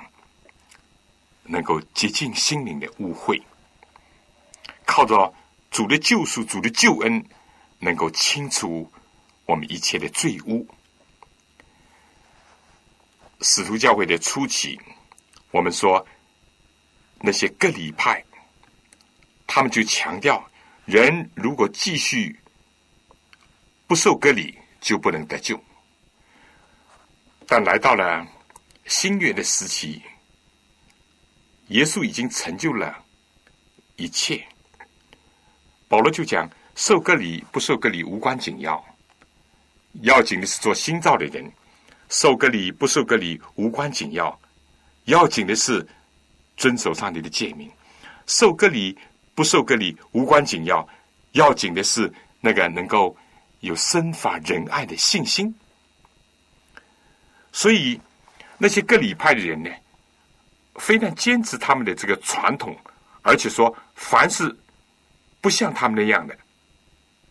[1.43, 3.41] 能够洁净心灵的污秽；
[4.85, 5.33] 靠着
[5.71, 7.25] 主的救赎、主的救恩，
[7.79, 8.87] 能够清除
[9.47, 10.67] 我们一切的罪污。
[13.41, 14.79] 使徒教会的初期，
[15.49, 16.05] 我们说。
[17.19, 18.23] 那些各礼派，
[19.47, 20.47] 他们就强调，
[20.85, 22.37] 人如果继续
[23.87, 25.59] 不受割礼，就不能得救。
[27.47, 28.27] 但来到了
[28.85, 30.01] 新约的时期，
[31.69, 33.03] 耶稣已经成就了
[33.95, 34.45] 一切。
[35.87, 38.83] 保罗就讲：受割礼不受割礼无关紧要，
[40.01, 41.49] 要紧的是做新造的人；
[42.09, 44.39] 受割礼不受割礼无关紧要，
[45.05, 45.87] 要紧的是。
[46.57, 47.69] 遵守上帝的诫命，
[48.27, 48.97] 受割礼
[49.33, 50.87] 不受割礼无关紧要，
[51.33, 53.15] 要紧的是那个能够
[53.59, 55.53] 有生法仁爱的信心。
[57.51, 57.99] 所以
[58.57, 59.69] 那些割礼派的人呢，
[60.75, 62.75] 非但坚持他们的这个传统，
[63.21, 64.55] 而且说凡是
[65.41, 66.37] 不像他们那样的，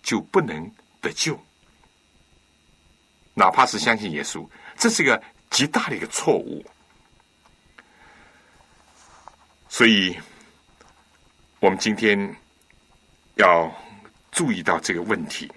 [0.02, 0.70] 就不能
[1.00, 1.38] 得救。
[3.34, 5.20] 哪怕是相信耶稣，这是个
[5.50, 6.64] 极大的一个错误。
[9.76, 10.16] 所以，
[11.58, 12.16] 我们今天
[13.34, 13.68] 要
[14.30, 15.50] 注意到这个问题：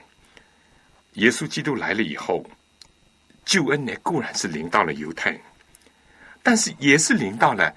[1.13, 2.43] 耶稣基督来了以后，
[3.45, 5.39] 救恩呢固然是临到了犹太人，
[6.41, 7.72] 但是也是临到了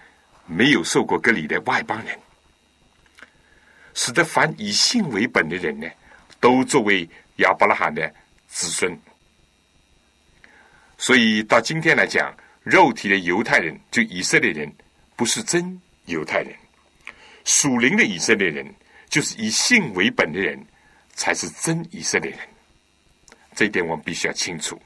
[0.46, 2.18] 没有受过割礼的外邦人，
[3.92, 5.86] 使得凡以信为本的人呢，
[6.40, 8.10] 都作为亚伯拉罕的
[8.48, 8.98] 子孙。
[10.96, 14.72] 所以到今天来讲，肉体的犹太人，就以色列人，
[15.16, 15.78] 不是真。
[16.06, 16.54] 犹太人，
[17.44, 18.74] 属灵的以色列人，
[19.08, 20.64] 就是以信为本的人，
[21.14, 22.40] 才是真以色列人。
[23.54, 24.80] 这一点我们必须要清楚。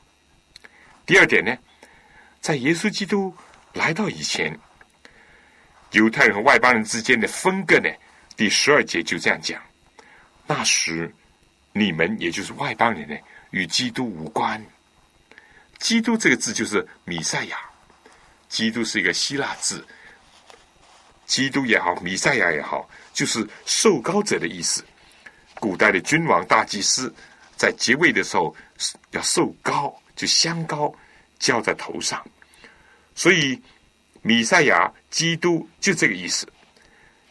[1.06, 1.56] 第二点呢，
[2.40, 3.34] 在耶稣基督
[3.72, 4.58] 来到以前，
[5.92, 7.88] 犹太人和外邦人之间的分割呢，
[8.36, 9.62] 第十二节就这样讲：
[10.46, 11.14] 那时
[11.72, 13.16] 你们也就是外邦人呢，
[13.50, 14.64] 与基督无关。
[15.78, 17.58] 基督这个字就是米赛亚，
[18.48, 19.86] 基督是一个希腊字。
[21.26, 24.84] 基督也好，弥赛亚也好，就是受高者的意思。
[25.60, 27.12] 古代的君王、大祭司
[27.56, 28.54] 在结位的时候
[29.12, 30.94] 要受高，就香膏
[31.38, 32.24] 浇在头上。
[33.14, 33.60] 所以，
[34.22, 36.46] 弥赛亚、基督就这个意思。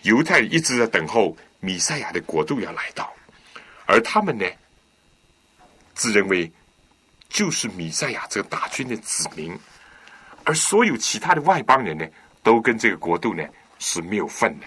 [0.04, 3.14] 犹太一直在等候弥赛亚的国度要来到，
[3.86, 4.46] 而他们呢，
[5.94, 6.52] 自认为
[7.30, 9.58] 就是弥赛亚这个大军的子民，
[10.44, 12.06] 而所有其他的外邦人呢，
[12.42, 13.44] 都跟这个国度呢
[13.80, 14.66] 是没有份的。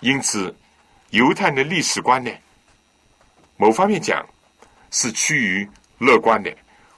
[0.00, 0.54] 因此，
[1.10, 2.30] 犹太人的历史观呢，
[3.56, 4.26] 某方面讲
[4.90, 6.54] 是趋于乐观的。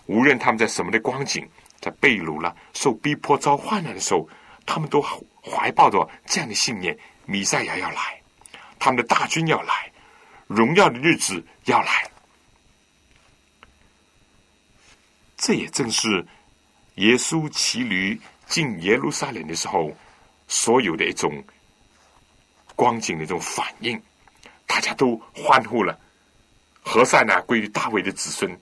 [0.06, 1.48] 无论他们在什么的光景，
[1.80, 4.28] 在被掳了、受逼迫、遭患难的时候，
[4.64, 8.20] 他们都怀抱着这样的信念：弥赛亚要来，
[8.78, 9.92] 他们的大军要来，
[10.46, 12.10] 荣耀的日子要来。
[15.36, 16.26] 这也正是
[16.96, 19.94] 耶稣骑驴进耶路撒冷的时候，
[20.48, 21.44] 所有的一种
[22.74, 24.00] 光景的一种反应，
[24.66, 25.98] 大家都欢呼了。
[26.80, 27.40] 何塞呢？
[27.42, 28.58] 归于大卫的子孙。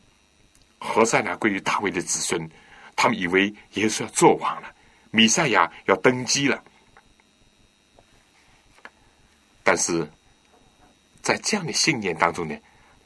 [0.79, 1.37] 何塞呢？
[1.37, 2.51] 归于大卫的子孙。
[2.97, 4.75] 他们以为耶稣要做王了，
[5.11, 6.63] 弥赛亚要登基了。
[9.63, 10.11] 但是
[11.23, 12.57] 在这样的信念当中呢，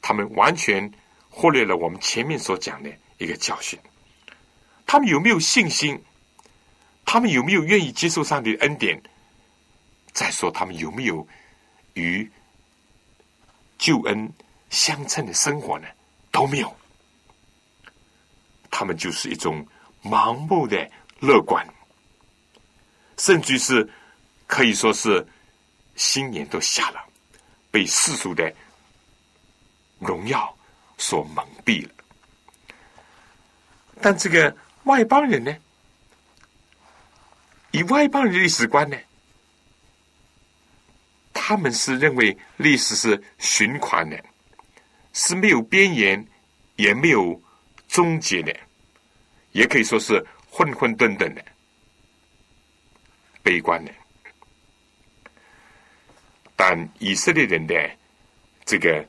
[0.01, 0.91] 他们完全
[1.29, 3.77] 忽略了我们前面所讲的一个教训。
[4.85, 6.01] 他们有没有信心？
[7.13, 8.97] 他们有没有愿意接受上帝恩典？
[10.13, 11.27] 再说，他们有没有
[11.95, 12.31] 与
[13.77, 14.31] 救恩
[14.69, 15.87] 相称的生活呢？
[16.31, 16.73] 都没有。
[18.69, 19.67] 他们就是一种
[20.01, 20.89] 盲目的
[21.19, 21.67] 乐观，
[23.17, 23.85] 甚至是
[24.47, 25.27] 可以说是
[25.97, 27.05] 心眼都瞎了，
[27.69, 28.49] 被世俗的
[29.99, 30.57] 荣耀
[30.97, 31.93] 所蒙蔽了。
[33.99, 34.55] 但这个
[34.85, 35.53] 外邦人呢？
[37.71, 38.97] 以外邦人的历史观呢？
[41.33, 44.23] 他们是认为历史是循环的，
[45.13, 46.25] 是没有边缘，
[46.75, 47.41] 也没有。
[47.91, 48.57] 终结的，
[49.51, 51.43] 也可以说是混混沌沌的、
[53.43, 53.91] 悲观的。
[56.55, 57.75] 但以色列人的
[58.63, 59.05] 这个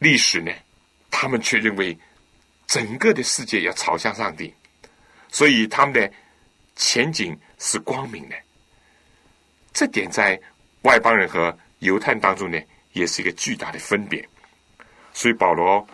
[0.00, 0.52] 历史呢，
[1.10, 1.98] 他们却认为
[2.66, 4.52] 整个的世界要朝向上帝，
[5.30, 6.12] 所以他们的
[6.76, 7.34] 前景
[7.64, 8.36] 是光明的。
[9.72, 10.38] 这点在
[10.82, 12.60] 外邦人和犹太人当中呢，
[12.92, 14.28] 也是一个巨大的分别。
[15.14, 15.84] 所以保罗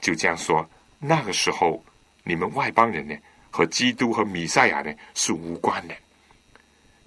[0.00, 0.66] 就这样说。
[1.00, 1.84] 那个时候，
[2.22, 3.14] 你们外邦人呢，
[3.50, 5.94] 和基督和弥赛亚呢是无关的。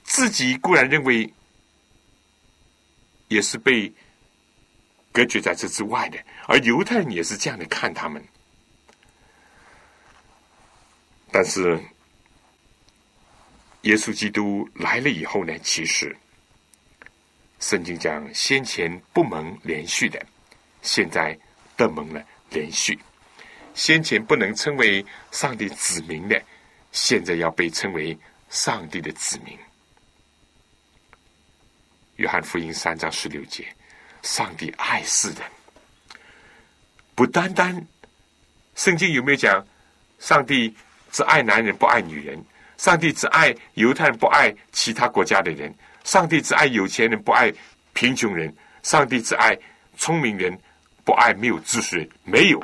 [0.03, 1.31] 自己固然认为
[3.29, 3.91] 也是被
[5.13, 8.21] 隔绝在这之外的，而犹太人也是这样的看他们。
[11.31, 11.79] 但是，
[13.83, 16.15] 耶稣基督来了以后呢，其实
[17.59, 20.23] 圣经讲先前不蒙连续的，
[20.81, 21.37] 现在
[21.77, 22.97] 得蒙了连续。
[23.73, 26.41] 先前不能称为上帝子民的，
[26.91, 28.17] 现在要被称为
[28.49, 29.57] 上帝的子民。
[32.17, 33.65] 约翰福音三章十六节，
[34.23, 35.37] 上帝爱世人，
[37.15, 37.87] 不单单
[38.75, 39.65] 圣经有没有讲，
[40.19, 40.75] 上帝
[41.11, 42.43] 只爱男人不爱女人，
[42.79, 45.75] 上帝只爱犹太人不爱其他国家的人，
[46.05, 47.53] 上帝只爱有钱人不爱
[47.91, 49.53] 贫穷人，上帝只爱
[49.97, 50.57] 聪明人
[51.03, 52.63] 不爱没有知识人，没有。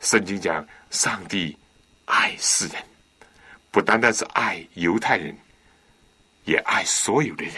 [0.00, 1.56] 圣经讲，上帝
[2.04, 2.76] 爱世人，
[3.70, 5.34] 不单单是爱犹太人，
[6.44, 7.54] 也爱所有的人。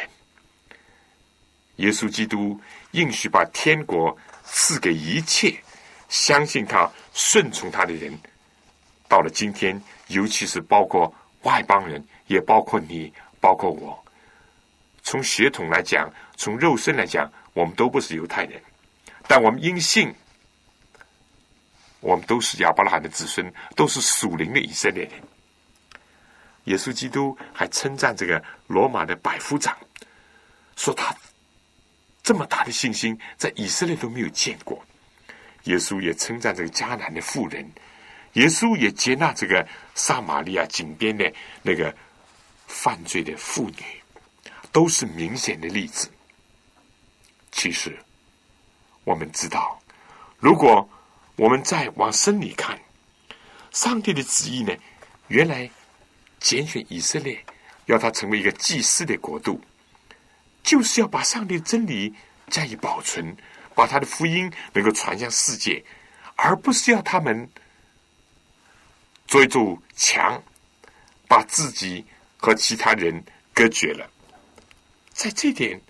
[1.76, 2.60] 耶稣基督
[2.92, 5.52] 应许把天国赐给一切
[6.08, 8.16] 相信他、顺从他的人。
[9.08, 11.12] 到了今天，尤其是包括
[11.44, 14.04] 外邦人，也包括你，包括我。
[15.02, 18.60] 从血统来讲，从肉身来讲，我们都不是犹太人，
[19.26, 20.14] 但我们因信。
[22.00, 25.12] 我们都是亚伯拉罕的子孙，都是属灵的以色列人。
[26.64, 29.74] 耶稣基督还称赞这个罗马的百夫长，
[30.76, 31.16] 说他
[32.22, 34.84] 这么大的信心，在以色列都没有见过。
[35.62, 37.66] 耶稣也称赞这个迦南的妇人，
[38.34, 41.32] 耶稣也接纳这个撒玛利亚井边的
[41.62, 41.94] 那个
[42.66, 43.84] 犯罪的妇女，
[44.70, 46.10] 都是明显的例子。
[47.52, 47.96] 其实，
[49.04, 49.80] 我们知道，
[50.38, 50.88] 如果
[51.36, 52.78] 我们再往深里看，
[53.72, 54.72] 上帝的旨意呢？
[55.28, 55.70] 原来
[56.38, 57.42] 拣选以色列，
[57.86, 59.60] 要他成为一个祭司的国度，
[60.62, 62.12] 就是要把上帝的真理
[62.50, 63.36] 加以保存，
[63.74, 65.82] 把他的福音能够传向世界，
[66.36, 67.48] 而不是要他们
[69.34, 70.40] 做一堵墙，
[71.26, 72.06] 把自己
[72.36, 73.20] 和其他人
[73.52, 74.08] 隔绝了。
[75.12, 75.80] 在这点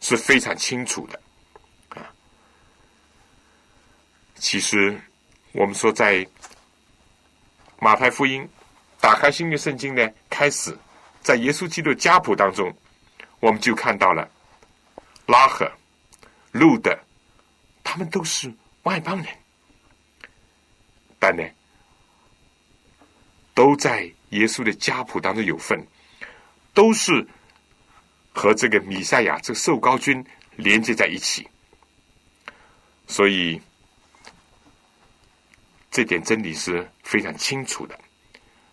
[0.00, 1.20] 是非常清楚的。
[1.90, 2.08] 啊
[4.36, 4.98] 其实，
[5.52, 6.26] 我们说在
[7.78, 8.48] 马太福音
[8.98, 10.74] 打开新约圣经呢，开始
[11.20, 12.74] 在耶稣基督家谱当中，
[13.40, 14.26] 我们就看到了
[15.26, 15.70] 拉赫、
[16.52, 16.98] 路德，
[17.84, 18.50] 他们都是
[18.84, 19.26] 外邦人，
[21.18, 21.42] 但呢，
[23.58, 25.84] 都在耶稣的家谱当中有份，
[26.72, 27.26] 都是
[28.32, 31.44] 和这个米赛亚这个受高君连接在一起，
[33.08, 33.60] 所以
[35.90, 37.98] 这点真理是非常清楚的。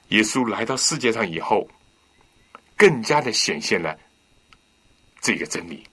[0.10, 1.68] 耶稣来到世界上以后，
[2.78, 3.98] 更加的显现了
[5.20, 5.84] 这个真理。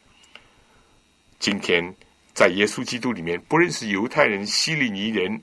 [1.39, 1.83] 今天
[2.35, 5.41] 在耶稣基督里面，不论是犹太人、希利尼人，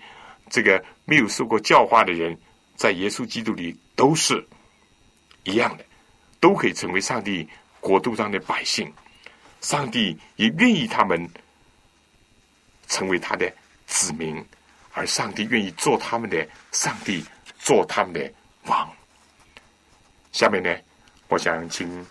[0.52, 2.40] 这个没有受过教化的人，
[2.80, 4.42] 在耶稣基督里都是
[5.44, 5.84] 一样的，
[6.40, 7.46] 都可以成为上帝
[7.82, 8.90] 国度上的百姓。
[9.60, 11.30] 上帝也愿意他们
[12.88, 13.54] 成为他的
[13.86, 14.42] 子民，
[14.94, 17.22] 而上帝愿意做他们的上帝，
[17.60, 18.90] 做他们的王。
[20.32, 20.74] 下面呢，
[21.28, 22.08] 我想请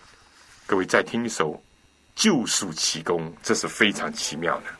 [0.67, 1.53] 各位再听一首
[2.13, 4.78] 《救赎奇功》，这是非常奇妙的。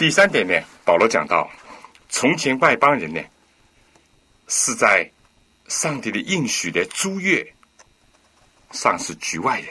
[0.00, 1.46] 第三点呢，保罗讲到，
[2.08, 3.20] 从前外邦人呢
[4.48, 5.06] 是在
[5.68, 7.46] 上帝的应许的诸月
[8.70, 9.68] 上是局外人。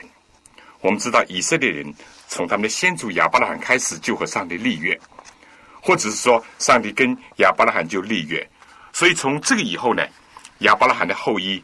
[0.81, 1.91] 我们知道以色列人
[2.27, 4.95] 从他们的先祖亚伯拉罕开始就和上帝立约，
[5.81, 8.47] 或者是说上帝跟亚伯拉罕就立约，
[8.93, 10.07] 所以从这个以后呢，
[10.59, 11.59] 亚伯拉罕的后裔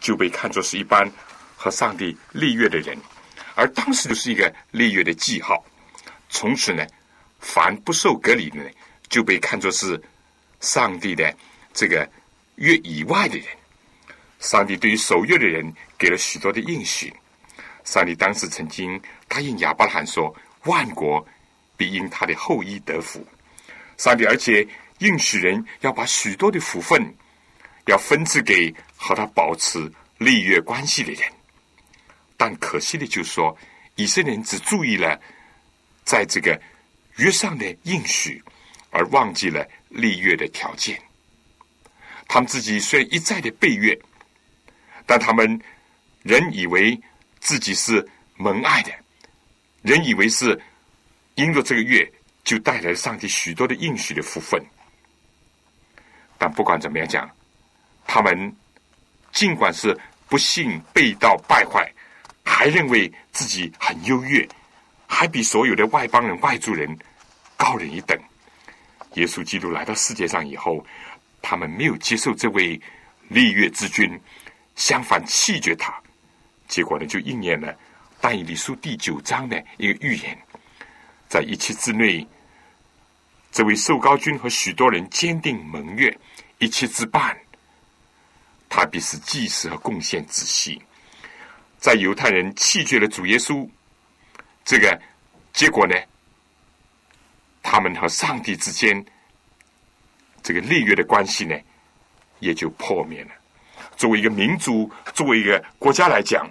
[0.00, 1.08] 就被看作是一般
[1.56, 2.98] 和上帝立约的人，
[3.54, 5.64] 而当时就是一个立约的记号。
[6.28, 6.84] 从此呢。
[7.40, 8.70] 凡不受隔离的呢，
[9.08, 10.00] 就被看作是
[10.60, 11.34] 上帝的
[11.72, 12.08] 这个
[12.56, 13.46] 约以外的人。
[14.38, 17.12] 上帝对于守约的人给了许多的应许。
[17.84, 20.34] 上帝当时曾经答应亚伯拉罕说
[20.64, 21.26] ：“万国
[21.76, 23.26] 必因他的后裔得福。”
[23.96, 24.66] 上帝而且
[24.98, 27.02] 应许人要把许多的福分
[27.86, 31.22] 要分赐给和他保持立约关系的人。
[32.36, 33.56] 但可惜的就是说，
[33.96, 35.18] 以色列人只注意了
[36.04, 36.60] 在这个。
[37.20, 38.42] 约上的应许，
[38.90, 41.00] 而忘记了立约的条件。
[42.26, 43.96] 他们自己虽然一再的背约，
[45.04, 45.60] 但他们
[46.22, 46.98] 仍以为
[47.38, 48.06] 自己是
[48.36, 48.92] 蒙爱的，
[49.82, 50.58] 仍以为是
[51.34, 52.10] 因着这个月
[52.42, 54.58] 就带来了上帝许多的应许的福分。
[56.38, 57.30] 但不管怎么样讲，
[58.06, 58.56] 他们
[59.30, 59.94] 尽管是
[60.26, 61.92] 不幸被盗败坏，
[62.44, 64.48] 还认为自己很优越，
[65.06, 66.88] 还比所有的外邦人、外族人
[67.60, 68.18] 高人一等。
[69.16, 70.82] 耶稣基督来到世界上以后，
[71.42, 72.80] 他们没有接受这位
[73.28, 74.18] 立月之君，
[74.76, 75.92] 相反弃绝他。
[76.66, 77.76] 结果呢，就应验了
[78.18, 80.38] 但以理书第九章的一个预言，
[81.28, 82.26] 在一期之内，
[83.52, 86.16] 这位受高君和许多人坚定盟约。
[86.58, 87.36] 一切之半，
[88.68, 90.80] 他必是祭祀和贡献仔细。
[91.78, 93.68] 在犹太人弃绝了主耶稣，
[94.64, 95.00] 这个
[95.54, 95.94] 结果呢，
[97.70, 99.06] 他们和上帝之间
[100.42, 101.56] 这个立约的关系呢，
[102.40, 103.30] 也就破灭了。
[103.96, 106.50] 作为一个民族，作为一个国家来讲，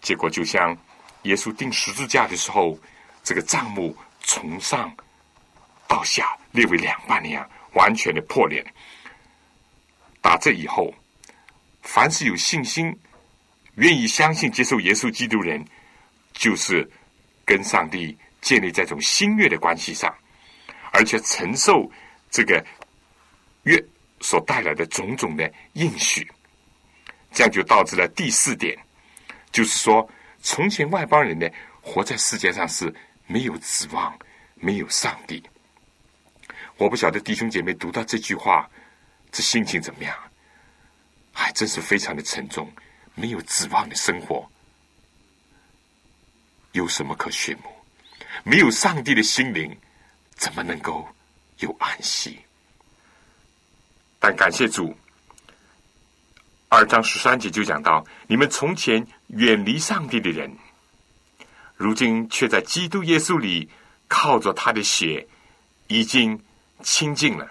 [0.00, 0.76] 结果就像
[1.22, 2.76] 耶稣钉十字架的时候，
[3.22, 4.92] 这个帐目从上
[5.86, 8.66] 到下列为两半那样，完全的破裂。
[10.20, 10.92] 打这以后，
[11.82, 12.92] 凡是有信心、
[13.76, 15.64] 愿意相信、接受耶稣基督人，
[16.32, 16.90] 就是
[17.44, 20.12] 跟上帝建立在这种新约的关系上，
[20.92, 21.90] 而且承受
[22.30, 22.64] 这个
[23.64, 23.82] 约
[24.20, 26.26] 所带来的种种的应许。
[27.32, 28.78] 这样就导致了第四点，
[29.52, 30.08] 就是说，
[30.40, 31.46] 从前外邦人呢，
[31.82, 32.92] 活在世界上是
[33.26, 34.18] 没有指望、
[34.54, 35.42] 没有上帝。
[36.76, 38.68] 我不晓得弟兄姐妹读到这句话。
[39.30, 40.16] 这心情怎么样？
[41.34, 42.66] 还真是非常的沉重，
[43.14, 44.50] 没有指望的生活，
[46.72, 47.77] 有什么可羡慕？
[48.44, 49.76] 没有上帝的心灵，
[50.36, 51.06] 怎么能够
[51.58, 52.38] 有安息？
[54.18, 54.96] 但感谢主，
[56.68, 60.50] 二章十三节就讲到：你们从前远离上帝的人，
[61.76, 63.70] 如今却在基督耶稣里
[64.08, 65.26] 靠着他的血，
[65.86, 66.42] 已经
[66.82, 67.50] 清净了。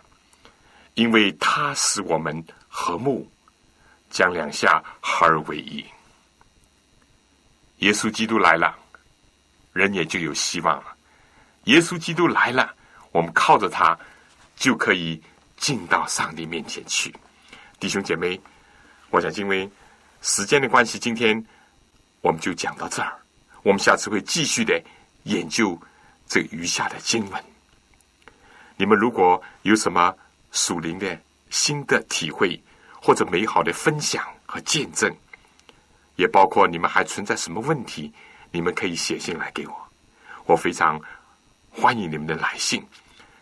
[0.95, 3.29] 因为他使我们和睦，
[4.09, 5.85] 将两下合而为一。
[7.77, 8.75] 耶稣基督来了，
[9.77, 10.97] 人也就有希望了。
[11.65, 12.73] 耶稣基督来了，
[13.11, 13.97] 我们靠着他
[14.55, 15.21] 就可以
[15.55, 17.13] 进到上帝面前去。
[17.79, 18.39] 弟兄姐妹，
[19.11, 19.69] 我想因为
[20.21, 21.45] 时间的关系，今天
[22.21, 23.13] 我们就讲到这儿。
[23.63, 24.81] 我们下次会继续的
[25.23, 25.79] 研究
[26.27, 27.43] 这余下的经文。
[28.77, 30.13] 你们如果有什么，
[30.51, 31.19] 属灵的
[31.49, 32.61] 新的体会，
[33.01, 35.13] 或者美好的分享和见证，
[36.15, 38.13] 也包括你们还存在什么问题，
[38.51, 39.87] 你们可以写信来给我，
[40.45, 40.99] 我非常
[41.71, 42.85] 欢迎你们的来信，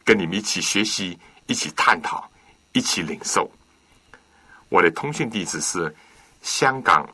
[0.04, 2.30] 跟你们一起学习，一起探讨，
[2.74, 3.50] 一起领受。
[4.70, 5.96] 我的通讯地址是
[6.42, 7.08] 香港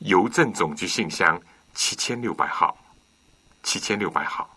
[0.00, 1.40] 邮政总局信箱
[1.74, 2.76] 七千六百号，
[3.62, 4.48] 七千六百号，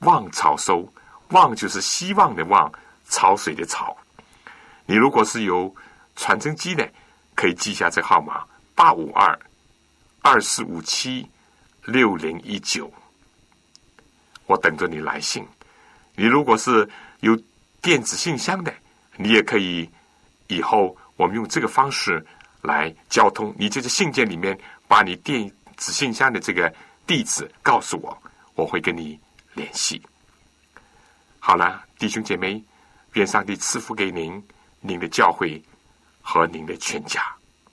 [0.00, 0.90] 望草收。
[1.32, 2.72] 望就是希望的望，
[3.10, 3.94] 潮水的潮。
[4.86, 5.76] 你如果是有
[6.16, 6.90] 传真机的，
[7.34, 8.42] 可以记下这号码：
[8.74, 9.38] 八五二
[10.30, 11.26] 二四五七
[11.86, 12.92] 六零一九。
[14.44, 15.42] 我等着你来信。
[16.14, 16.86] 你如果是
[17.20, 17.34] 有
[17.80, 18.70] 电子信箱的，
[19.16, 19.88] 你也可以
[20.48, 22.22] 以后我们用这个方式
[22.60, 23.54] 来交通。
[23.58, 26.70] 你就在信件里面把你电子信箱的这个
[27.06, 28.22] 地址告诉我，
[28.54, 29.18] 我会跟你
[29.54, 30.02] 联系。
[31.38, 32.62] 好了，弟兄姐妹，
[33.14, 34.46] 愿上帝赐福给您、
[34.80, 35.62] 您的教会
[36.20, 37.34] 和您的全家。